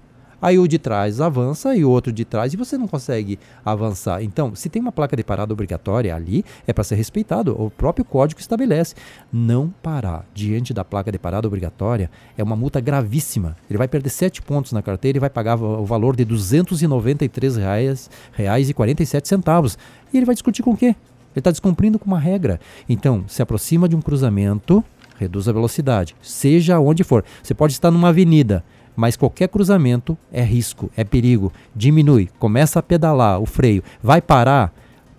Aí 0.43 0.59
o 0.59 0.67
de 0.67 0.77
trás 0.77 1.21
avança 1.21 1.73
e 1.73 1.85
o 1.85 1.89
outro 1.89 2.11
de 2.11 2.25
trás 2.25 2.53
e 2.53 2.57
você 2.57 2.77
não 2.77 2.85
consegue 2.85 3.39
avançar. 3.63 4.21
Então, 4.21 4.53
se 4.53 4.67
tem 4.67 4.81
uma 4.81 4.91
placa 4.91 5.15
de 5.15 5.23
parada 5.23 5.53
obrigatória 5.53 6.13
ali, 6.13 6.43
é 6.67 6.73
para 6.73 6.83
ser 6.83 6.95
respeitado. 6.95 7.55
O 7.57 7.71
próprio 7.71 8.03
código 8.03 8.41
estabelece. 8.41 8.93
Não 9.31 9.73
parar 9.81 10.25
diante 10.33 10.73
da 10.73 10.83
placa 10.83 11.13
de 11.13 11.17
parada 11.17 11.47
obrigatória 11.47 12.11
é 12.37 12.43
uma 12.43 12.57
multa 12.57 12.81
gravíssima. 12.81 13.55
Ele 13.69 13.77
vai 13.77 13.87
perder 13.87 14.09
7 14.09 14.41
pontos 14.41 14.73
na 14.73 14.81
carteira 14.81 15.17
e 15.17 15.21
vai 15.21 15.29
pagar 15.29 15.55
o 15.55 15.85
valor 15.85 16.13
de 16.13 16.25
293 16.25 17.55
reais, 17.55 18.09
reais 18.33 18.69
e 18.69 18.73
47 18.73 19.25
centavos. 19.25 19.77
E 20.13 20.17
ele 20.17 20.25
vai 20.25 20.35
discutir 20.35 20.61
com 20.61 20.71
o 20.71 20.77
quê? 20.77 20.87
Ele 20.87 20.95
está 21.37 21.51
descumprindo 21.51 21.97
com 21.97 22.05
uma 22.05 22.19
regra. 22.19 22.59
Então, 22.89 23.23
se 23.29 23.41
aproxima 23.41 23.87
de 23.87 23.95
um 23.95 24.01
cruzamento, 24.01 24.83
reduz 25.17 25.47
a 25.47 25.53
velocidade, 25.53 26.17
seja 26.21 26.81
onde 26.81 27.01
for. 27.01 27.23
Você 27.41 27.53
pode 27.53 27.71
estar 27.71 27.91
numa 27.91 28.09
avenida, 28.09 28.61
mas 28.95 29.15
qualquer 29.15 29.49
cruzamento 29.49 30.17
é 30.31 30.43
risco, 30.43 30.91
é 30.95 31.03
perigo. 31.03 31.51
Diminui, 31.75 32.29
começa 32.39 32.79
a 32.79 32.83
pedalar 32.83 33.39
o 33.39 33.45
freio, 33.45 33.83
vai 34.01 34.21
parar 34.21 34.73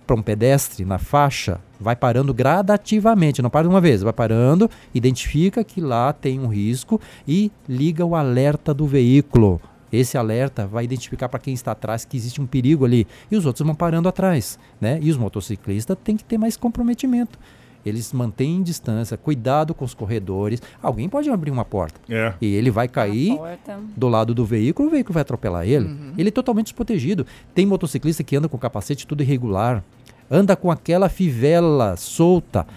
para 0.07 0.17
um 0.17 0.23
pedestre 0.23 0.85
na 0.85 0.99
faixa, 0.99 1.61
vai 1.81 1.97
parando 1.97 2.33
gradativamente, 2.35 3.43
não 3.43 3.51
para 3.51 3.67
de 3.67 3.69
uma 3.69 3.81
vez, 3.81 4.03
vai 4.03 4.13
parando, 4.13 4.71
identifica 4.95 5.65
que 5.65 5.81
lá 5.81 6.13
tem 6.13 6.41
um 6.41 6.49
risco 6.49 7.01
e 7.27 7.51
liga 7.69 8.05
o 8.05 8.15
alerta 8.15 8.75
do 8.75 8.87
veículo. 8.87 9.61
Esse 9.93 10.19
alerta 10.19 10.67
vai 10.67 10.85
identificar 10.85 11.29
para 11.29 11.39
quem 11.39 11.55
está 11.55 11.73
atrás 11.73 12.05
que 12.05 12.17
existe 12.17 12.41
um 12.41 12.47
perigo 12.47 12.85
ali 12.85 13.07
e 13.31 13.37
os 13.37 13.47
outros 13.47 13.65
vão 13.65 13.75
parando 13.75 14.09
atrás, 14.09 14.59
né? 14.81 14.99
E 15.01 15.11
os 15.11 15.17
motociclistas 15.17 15.97
têm 16.03 16.17
que 16.17 16.25
ter 16.25 16.37
mais 16.37 16.57
comprometimento. 16.57 17.39
Eles 17.85 18.13
mantêm 18.13 18.63
distância, 18.63 19.17
cuidado 19.17 19.75
com 19.75 19.85
os 19.85 19.95
corredores. 19.95 20.63
Alguém 20.83 21.09
pode 21.09 21.29
abrir 21.31 21.51
uma 21.51 21.65
porta 21.65 22.01
É. 22.09 22.33
e 22.41 22.55
ele 22.55 22.71
vai 22.71 22.89
cair 22.89 23.39
do 23.97 24.09
lado 24.09 24.35
do 24.35 24.45
veículo, 24.45 24.89
o 24.89 24.91
veículo 24.91 25.15
vai 25.15 25.23
atropelar 25.23 25.67
ele. 25.67 25.89
Ele 26.17 26.29
é 26.29 26.33
totalmente 26.33 26.67
desprotegido. 26.67 27.27
Tem 27.55 27.67
motociclista 27.67 28.23
que 28.23 28.37
anda 28.37 28.49
com 28.49 28.57
capacete 28.59 29.07
tudo 29.07 29.23
irregular. 29.23 29.83
Anda 30.31 30.57
com 30.57 30.71
aquela 30.71 31.09
fivela 31.09 31.97
solta. 31.97 32.61
Aquilo 32.61 32.75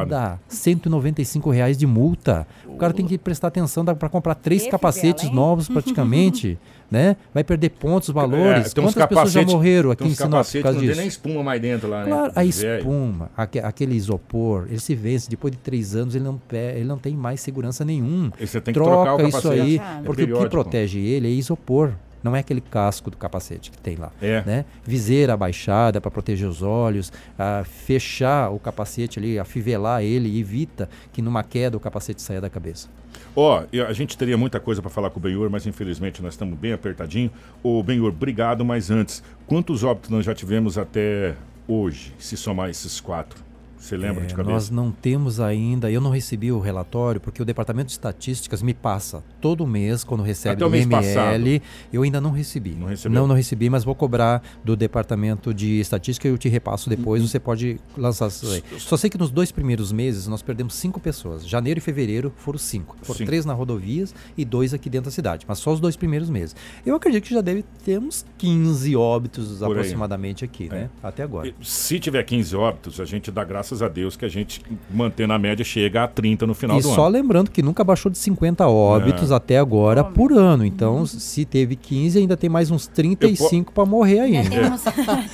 Destravado. 0.00 0.10
dá 0.10 0.38
195 0.48 1.50
reais 1.50 1.76
de 1.78 1.86
multa. 1.86 2.46
O 2.66 2.76
cara 2.76 2.92
tem 2.92 3.06
que 3.06 3.16
prestar 3.18 3.48
atenção 3.48 3.84
para 3.84 4.08
comprar 4.08 4.34
três 4.34 4.64
Que 4.64 4.70
capacetes 4.70 5.24
fivela, 5.24 5.40
novos 5.46 5.68
praticamente. 5.68 6.58
né? 6.90 7.16
Vai 7.32 7.44
perder 7.44 7.70
pontos, 7.70 8.10
valores. 8.10 8.66
É, 8.66 8.74
tem 8.74 8.84
uns 8.84 8.92
Quantas 8.92 9.08
pessoas 9.08 9.32
já 9.32 9.40
capacetes- 9.40 9.54
morreram 9.54 9.90
aqui 9.92 10.02
Tem 10.02 10.12
em 10.12 10.14
Sinop 10.14 10.30
por 10.44 10.62
causa 10.62 10.72
não 10.72 10.78
tem 10.80 10.88
disso? 10.88 10.98
nem 11.00 11.08
espuma 11.08 11.42
mais 11.42 11.60
dentro 11.60 11.88
lá, 11.88 12.04
Claro, 12.04 12.26
né? 12.26 12.32
a 12.34 12.44
espuma, 12.44 13.30
aque- 13.36 13.60
aquele 13.60 13.94
isopor, 13.94 14.66
ele 14.68 14.80
se 14.80 14.94
vence. 14.94 15.30
Depois 15.30 15.52
de 15.52 15.58
três 15.58 15.94
anos, 15.94 16.14
ele 16.14 16.24
não, 16.24 16.40
ele 16.52 16.84
não 16.84 16.98
tem 16.98 17.14
mais 17.14 17.40
segurança 17.40 17.84
nenhum. 17.84 18.30
E 18.40 18.46
você 18.46 18.60
tem 18.60 18.74
que 18.74 18.80
trocar 18.80 19.14
o 19.14 19.16
Troca 19.16 19.22
isso 19.28 19.42
capacete. 19.42 19.60
aí, 19.60 19.76
É 19.78 20.02
porque 20.04 20.22
o 20.24 20.38
que 20.38 20.48
protege 20.48 20.98
ele 20.98 21.28
é 21.28 21.30
isopor. 21.30 21.92
Não 22.22 22.36
é 22.36 22.40
aquele 22.40 22.60
casco 22.60 23.10
do 23.10 23.16
capacete 23.16 23.70
que 23.70 23.78
tem 23.78 23.96
lá. 23.96 24.12
É. 24.20 24.42
Né? 24.44 24.64
Viseira 24.84 25.32
abaixada 25.34 26.00
para 26.00 26.10
proteger 26.10 26.48
os 26.48 26.62
olhos, 26.62 27.12
ah, 27.38 27.62
fechar 27.64 28.50
o 28.50 28.58
capacete 28.58 29.18
ali, 29.18 29.38
afivelar 29.38 30.02
ele, 30.02 30.38
evita 30.38 30.88
que 31.12 31.22
numa 31.22 31.42
queda 31.42 31.76
o 31.76 31.80
capacete 31.80 32.20
saia 32.20 32.40
da 32.40 32.50
cabeça. 32.50 32.88
Ó, 33.34 33.64
eu- 33.72 33.86
a 33.86 33.92
gente 33.92 34.16
teria 34.18 34.36
muita 34.36 34.60
coisa 34.60 34.80
para 34.82 34.90
falar 34.90 35.10
com 35.10 35.18
o 35.18 35.22
Benhur, 35.22 35.48
mas 35.50 35.66
infelizmente 35.66 36.22
nós 36.22 36.34
estamos 36.34 36.58
bem 36.58 36.72
apertadinho. 36.72 37.30
Ô, 37.62 37.82
Benhur, 37.82 38.08
obrigado, 38.08 38.64
mas 38.64 38.90
antes, 38.90 39.22
quantos 39.46 39.82
óbitos 39.84 40.10
nós 40.10 40.24
já 40.24 40.34
tivemos 40.34 40.76
até 40.78 41.34
hoje, 41.66 42.12
se 42.18 42.36
somar 42.36 42.70
esses 42.70 43.00
quatro? 43.00 43.38
Você 43.80 43.96
lembra 43.96 44.22
É, 44.24 44.26
de 44.26 44.34
cabeça? 44.34 44.52
nós 44.52 44.70
não 44.70 44.92
temos 44.92 45.40
ainda, 45.40 45.90
eu 45.90 46.00
não 46.00 46.10
recebi 46.10 46.52
o 46.52 46.60
relatório, 46.60 47.20
porque 47.20 47.40
o 47.40 47.44
Departamento 47.44 47.86
de 47.86 47.92
Estatísticas 47.92 48.62
me 48.62 48.74
passa 48.74 49.24
todo 49.40 49.66
mês, 49.66 50.04
quando 50.04 50.22
recebe 50.22 50.54
Até 50.56 50.66
o 50.66 50.70
mês 50.70 50.84
ML, 50.86 51.62
eu 51.92 52.02
ainda 52.02 52.20
não 52.20 52.30
recebi. 52.30 52.70
Não 52.78 52.86
recebeu? 52.86 53.20
Não, 53.20 53.26
não 53.26 53.34
recebi, 53.34 53.70
mas 53.70 53.82
vou 53.82 53.94
cobrar 53.94 54.42
do 54.62 54.76
Departamento 54.76 55.52
de 55.54 55.80
Estatística 55.80 56.28
e 56.28 56.30
eu 56.30 56.36
te 56.38 56.48
repasso 56.48 56.88
depois, 56.90 57.22
você 57.22 57.40
pode 57.40 57.80
lançar 57.96 58.28
isso 58.28 58.46
aí. 58.52 58.62
Só 58.78 58.96
sei 58.96 59.08
que 59.08 59.16
nos 59.18 59.30
dois 59.30 59.50
primeiros 59.50 59.92
meses 59.92 60.26
nós 60.26 60.42
perdemos 60.42 60.74
cinco 60.74 61.00
pessoas. 61.00 61.46
Janeiro 61.48 61.78
e 61.78 61.80
fevereiro 61.80 62.32
foram 62.36 62.58
cinco. 62.58 62.96
Foram 63.02 63.16
Cinco. 63.18 63.26
três 63.28 63.44
na 63.46 63.54
rodovias 63.54 64.14
e 64.36 64.44
dois 64.44 64.74
aqui 64.74 64.90
dentro 64.90 65.06
da 65.06 65.14
cidade, 65.14 65.46
mas 65.48 65.58
só 65.58 65.72
os 65.72 65.80
dois 65.80 65.96
primeiros 65.96 66.28
meses. 66.28 66.54
Eu 66.84 66.94
acredito 66.94 67.24
que 67.24 67.34
já 67.34 67.40
deve 67.40 67.64
ter 67.84 67.98
uns 67.98 68.26
15 68.36 68.94
óbitos 68.94 69.58
Por 69.58 69.64
aí. 69.64 69.70
aproximadamente 69.72 70.44
aqui, 70.44 70.66
É. 70.70 70.74
né? 70.74 70.90
Até 71.02 71.22
agora. 71.22 71.52
Se 71.62 71.98
tiver 71.98 72.22
15 72.24 72.54
óbitos, 72.56 73.00
a 73.00 73.04
gente 73.04 73.30
dá 73.30 73.42
graças 73.70 73.82
a 73.82 73.88
Deus 73.88 74.16
que 74.16 74.24
a 74.24 74.28
gente 74.28 74.60
mantém 74.90 75.26
na 75.26 75.38
média, 75.38 75.64
chega 75.64 76.04
a 76.04 76.08
30 76.08 76.46
no 76.46 76.54
final 76.54 76.78
E 76.78 76.82
do 76.82 76.88
só 76.88 77.02
ano. 77.06 77.10
lembrando 77.12 77.50
que 77.50 77.62
nunca 77.62 77.84
baixou 77.84 78.10
de 78.10 78.18
50 78.18 78.66
óbitos 78.66 79.30
É. 79.30 79.34
até 79.34 79.58
agora 79.58 80.02
por 80.02 80.32
ano. 80.32 80.64
Então, 80.64 81.06
se 81.06 81.44
teve 81.44 81.76
15, 81.76 82.18
ainda 82.18 82.36
tem 82.36 82.50
mais 82.50 82.70
uns 82.70 82.86
35 82.86 83.72
para 83.72 83.84
morrer 83.86 84.20
ainda. 84.20 84.40
Ainda 84.50 84.50
temos, 84.50 84.86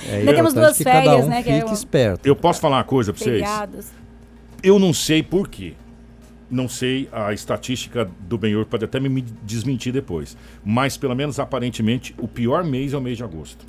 É 0.07 0.17
ainda 0.19 0.33
temos 0.35 0.53
duas 0.53 0.77
cada 0.77 1.01
férias, 1.03 1.25
um 1.25 1.29
né? 1.29 1.43
Que 1.43 1.49
é 1.49 1.59
fique 1.59 1.71
o- 1.71 1.73
esperto. 1.73 2.25
Eu 2.27 2.35
posso 2.35 2.61
falar 2.61 2.77
uma 2.77 2.83
coisa 2.83 3.11
para 3.13 3.23
vocês? 3.23 3.93
Eu 4.61 4.77
não 4.79 4.93
sei 4.93 5.23
por 5.23 5.47
quê. 5.47 5.73
Não 6.49 6.69
sei, 6.69 7.09
a 7.11 7.33
estatística 7.33 8.09
do 8.21 8.37
Benhor 8.37 8.65
pode 8.65 8.85
até 8.85 8.99
me 8.99 9.21
desmentir 9.43 9.91
depois. 9.91 10.37
Mas, 10.63 10.95
pelo 10.95 11.13
menos 11.15 11.39
aparentemente, 11.39 12.15
o 12.19 12.27
pior 12.27 12.63
mês 12.63 12.93
é 12.93 12.97
o 12.97 13.01
mês 13.01 13.17
de 13.17 13.23
agosto. 13.23 13.65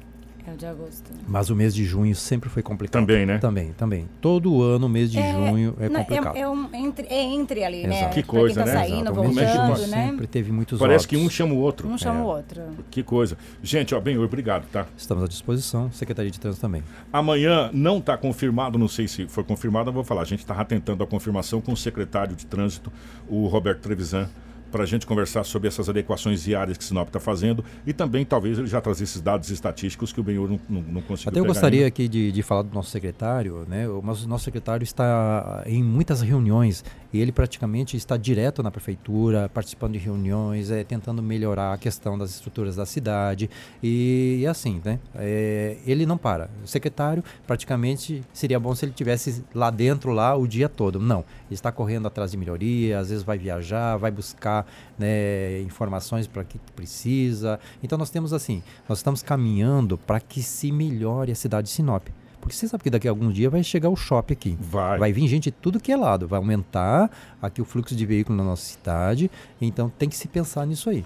É 0.49 0.55
o 0.55 0.57
de 0.57 0.65
agosto. 0.65 1.11
Mas 1.27 1.51
o 1.51 1.55
mês 1.57 1.75
de 1.75 1.85
junho 1.85 2.15
sempre 2.15 2.49
foi 2.49 2.63
complicado. 2.63 3.03
Também, 3.03 3.27
né? 3.27 3.37
Também, 3.39 3.73
também. 3.73 4.09
Todo 4.19 4.63
ano 4.63 4.87
o 4.87 4.89
mês 4.89 5.13
de 5.13 5.21
junho 5.21 5.75
é 5.79 5.89
não, 5.91 6.01
complicado. 6.01 6.37
É, 6.37 6.49
um, 6.49 6.75
entre, 6.75 7.07
é 7.07 7.23
entre 7.23 7.65
ali, 7.65 7.87
né? 7.87 7.99
Exato. 7.99 8.15
Que 8.15 8.23
Pra 8.23 8.31
coisa, 8.31 8.65
quem 8.65 8.73
tá 8.73 8.79
né? 8.79 8.87
saindo, 8.87 9.11
Exato, 9.11 9.21
o 9.21 9.35
mês 9.35 9.35
de 9.37 9.45
voltando, 9.59 9.77
junho 9.77 9.89
né? 9.89 10.07
sempre 10.07 10.27
teve 10.27 10.51
muitos 10.53 10.79
Parece 10.79 11.07
que 11.07 11.17
um 11.19 11.29
chama 11.29 11.53
o 11.53 11.59
outro. 11.59 11.87
Um 11.89 11.99
chama 11.99 12.21
É. 12.21 12.23
o 12.23 12.27
outro. 12.27 12.63
Que 12.91 13.03
coisa. 13.03 13.37
Gente, 13.63 13.95
ó, 13.95 14.01
Benhor, 14.01 14.25
obrigado, 14.25 14.67
tá? 14.71 14.87
Estamos 14.97 15.23
à 15.23 15.29
disposição, 15.29 15.93
Secretaria 15.93 16.31
de 16.31 16.41
Trânsito 16.41 16.63
também. 16.63 16.83
Amanhã 17.13 17.71
não 17.75 17.99
está 17.99 18.17
confirmado, 18.17 18.79
não 18.79 18.89
sei 18.89 19.07
se 19.07 19.29
foi 19.29 19.45
confirmado, 19.45 19.91
eu 19.91 19.95
vou 19.95 20.05
falar. 20.05 20.23
A 20.23 20.25
gente 20.25 20.41
estava 20.41 20.65
tentando 20.65 21.05
a 21.05 21.07
confirmação 21.07 21.61
com 21.61 21.73
o 21.73 21.77
secretário 21.77 22.35
de 22.35 22.47
trânsito, 22.47 22.91
o 23.29 23.47
Roberto 23.49 23.81
Trevisan, 23.81 24.29
para 24.71 24.83
a 24.83 24.87
gente 24.87 25.07
conversar 25.07 25.45
sobre 25.45 25.69
essas 25.69 25.89
adequações 25.89 26.43
diárias 26.43 26.77
que 26.77 26.85
Sinop 26.85 27.09
está 27.09 27.19
fazendo 27.21 27.65
e 27.87 27.93
também 27.93 28.25
talvez 28.25 28.59
ele 28.59 28.67
já 28.67 28.81
trazer 28.81 29.05
esses 29.05 29.21
dados 29.21 29.51
estatísticos 29.51 30.13
que 30.13 30.21
o 30.21 30.23
Benhor 30.23 30.49
não, 30.49 30.61
não, 30.69 30.83
não 30.83 31.01
conseguiu 31.03 31.31
Até 31.31 31.41
eu 31.41 31.45
gostaria 31.45 31.79
ainda. 31.81 31.89
aqui 31.89 32.09
de, 32.09 32.31
de 32.33 32.43
falar 32.43 32.63
do 32.63 32.75
nosso 32.75 32.91
secretário, 32.91 33.65
né? 33.69 33.89
O- 33.89 34.03
Mas 34.03 34.25
o 34.25 34.29
nosso 34.29 34.45
secretário 34.45 34.85
está 34.85 35.63
em 35.67 35.83
muitas 35.83 36.21
reuniões 36.21 36.85
ele 37.13 37.33
praticamente 37.33 37.97
está 37.97 38.17
direto 38.17 38.63
na 38.63 38.71
prefeitura, 38.71 39.49
participando 39.49 39.95
de 39.95 39.99
reuniões, 39.99 40.71
é, 40.71 40.85
tentando 40.85 41.23
melhorar 41.23 41.73
a 41.73 41.79
questão 41.79 42.19
das 42.19 42.31
estruturas 42.31 42.77
da 42.77 42.85
cidade 42.85 43.49
e, 43.83 44.39
e 44.41 44.47
assim, 44.47 44.81
né? 44.85 44.99
É, 45.15 45.79
ele 45.87 46.05
não 46.05 46.19
para. 46.19 46.51
O 46.63 46.67
secretário 46.67 47.25
praticamente 47.47 48.23
seria 48.33 48.61
bom 48.61 48.75
se 48.75 48.85
ele 48.85 48.93
tivesse 48.93 49.45
lá 49.55 49.71
dentro 49.71 50.13
lá 50.13 50.37
o 50.37 50.47
dia 50.47 50.69
todo. 50.69 51.01
Não, 51.01 51.21
ele 51.21 51.55
está 51.55 51.73
correndo 51.73 52.07
atrás 52.07 52.31
de 52.31 52.37
melhoria, 52.37 52.99
às 52.99 53.09
vezes 53.09 53.25
vai 53.25 53.39
viajar, 53.39 53.97
vai 53.97 54.11
buscar 54.11 54.67
né, 54.99 55.61
informações 55.61 56.27
para 56.27 56.45
que 56.45 56.59
precisa. 56.77 57.59
Então 57.83 57.97
nós 57.97 58.11
temos 58.11 58.33
assim, 58.33 58.63
nós 58.89 58.99
estamos 58.99 59.23
caminhando 59.23 59.97
para 59.97 60.21
que 60.21 60.43
se 60.43 60.71
melhore 60.71 61.33
a 61.33 61.35
cidade 61.35 61.69
de 61.69 61.73
Sinop. 61.73 62.09
Porque 62.41 62.55
você 62.55 62.69
sabe 62.69 62.83
que 62.83 62.91
daqui 62.91 63.09
a 63.09 63.11
algum 63.11 63.31
dia 63.31 63.51
vai 63.51 63.63
chegar 63.63 63.89
o 63.89 63.97
shopping 63.97 64.33
aqui. 64.33 64.59
Vai. 64.61 64.99
Vai 64.99 65.13
vir 65.13 65.27
gente 65.29 65.45
de 65.45 65.51
tudo 65.53 65.81
que 65.81 65.93
é 65.93 65.97
lado. 65.97 66.27
Vai 66.27 66.39
aumentar 66.39 67.11
aqui 67.41 67.61
o 67.61 67.65
fluxo 67.65 67.95
de 67.95 68.07
veículos 68.07 68.39
na 68.39 68.45
nossa 68.45 68.63
cidade. 68.63 69.31
Então 69.61 69.91
tem 69.99 70.09
que 70.09 70.17
se 70.17 70.29
pensar 70.29 70.67
nisso 70.67 70.89
aí. 70.91 71.05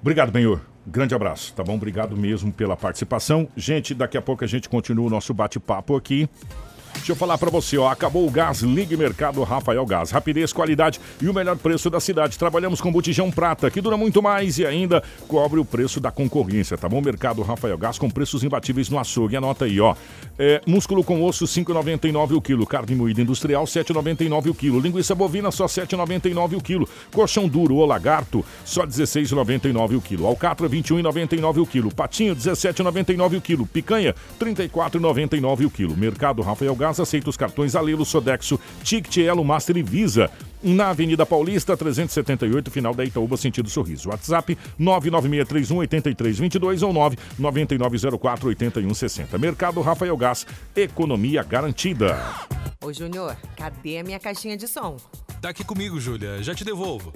Obrigado, 0.00 0.32
Benhor. 0.32 0.60
Grande 0.86 1.14
abraço, 1.14 1.52
tá 1.52 1.62
bom? 1.62 1.74
Obrigado 1.74 2.16
mesmo 2.16 2.50
pela 2.50 2.76
participação. 2.76 3.46
Gente, 3.54 3.94
daqui 3.94 4.16
a 4.16 4.22
pouco 4.22 4.44
a 4.44 4.46
gente 4.46 4.68
continua 4.68 5.06
o 5.06 5.10
nosso 5.10 5.34
bate-papo 5.34 5.94
aqui. 5.94 6.28
Deixa 7.00 7.12
eu 7.12 7.16
falar 7.16 7.38
para 7.38 7.48
você, 7.48 7.78
ó, 7.78 7.88
acabou 7.88 8.28
o 8.28 8.30
gás, 8.30 8.60
ligue 8.60 8.94
Mercado 8.94 9.42
Rafael 9.42 9.86
Gás. 9.86 10.10
Rapidez, 10.10 10.52
qualidade 10.52 11.00
e 11.20 11.30
o 11.30 11.34
melhor 11.34 11.56
preço 11.56 11.88
da 11.88 11.98
cidade. 11.98 12.38
Trabalhamos 12.38 12.78
com 12.78 12.92
botijão 12.92 13.30
prata, 13.30 13.70
que 13.70 13.80
dura 13.80 13.96
muito 13.96 14.22
mais 14.22 14.58
e 14.58 14.66
ainda 14.66 15.02
cobre 15.26 15.58
o 15.58 15.64
preço 15.64 15.98
da 15.98 16.10
concorrência, 16.10 16.76
tá 16.76 16.90
bom? 16.90 17.00
Mercado 17.00 17.40
Rafael 17.40 17.78
Gás 17.78 17.98
com 17.98 18.10
preços 18.10 18.44
imbatíveis 18.44 18.90
no 18.90 18.98
açougue. 18.98 19.34
Anota 19.34 19.64
aí, 19.64 19.80
ó. 19.80 19.96
É, 20.38 20.60
músculo 20.66 21.02
com 21.02 21.24
osso, 21.24 21.46
5,99 21.46 22.36
o 22.36 22.40
quilo. 22.42 22.66
Carne 22.66 22.94
moída 22.94 23.22
industrial, 23.22 23.64
7,99 23.64 24.50
o 24.50 24.54
quilo. 24.54 24.78
Linguiça 24.78 25.14
bovina, 25.14 25.50
só 25.50 25.64
7,99 25.64 26.58
o 26.58 26.60
quilo. 26.60 26.86
Colchão 27.14 27.48
duro 27.48 27.76
ou 27.76 27.86
lagarto, 27.86 28.44
só 28.62 28.86
16,99 28.86 29.96
o 29.96 30.02
quilo. 30.02 30.26
Alcatra, 30.26 30.68
21,99 30.68 31.62
o 31.62 31.66
quilo. 31.66 31.94
Patinho, 31.94 32.36
17,99 32.36 33.38
o 33.38 33.40
quilo. 33.40 33.66
Picanha, 33.66 34.14
34,99 34.38 35.64
o 35.64 35.70
quilo. 35.70 35.96
Mercado 35.96 36.42
Rafael 36.42 36.76
Gás 36.76 36.89
aceita 36.98 37.30
os 37.30 37.36
cartões 37.36 37.76
Alelo, 37.76 38.04
Sodexo, 38.04 38.58
Ticket, 38.82 39.18
Elo, 39.18 39.44
Master 39.44 39.76
e 39.76 39.82
Visa. 39.82 40.28
Na 40.62 40.90
Avenida 40.90 41.24
Paulista, 41.24 41.76
378, 41.76 42.70
final 42.70 42.94
da 42.94 43.04
Itaúba, 43.04 43.36
sentido 43.36 43.70
Sorriso. 43.70 44.08
WhatsApp 44.08 44.58
996318322 44.78 46.82
ou 46.82 46.92
999048160. 47.38 49.38
Mercado 49.38 49.80
Rafael 49.80 50.16
Gás, 50.16 50.46
economia 50.74 51.42
garantida. 51.42 52.18
Ô, 52.82 52.92
Júnior, 52.92 53.36
cadê 53.56 53.98
a 53.98 54.04
minha 54.04 54.18
caixinha 54.18 54.56
de 54.56 54.66
som? 54.66 54.96
Tá 55.40 55.50
aqui 55.50 55.64
comigo, 55.64 56.00
Júlia. 56.00 56.42
Já 56.42 56.54
te 56.54 56.64
devolvo. 56.64 57.12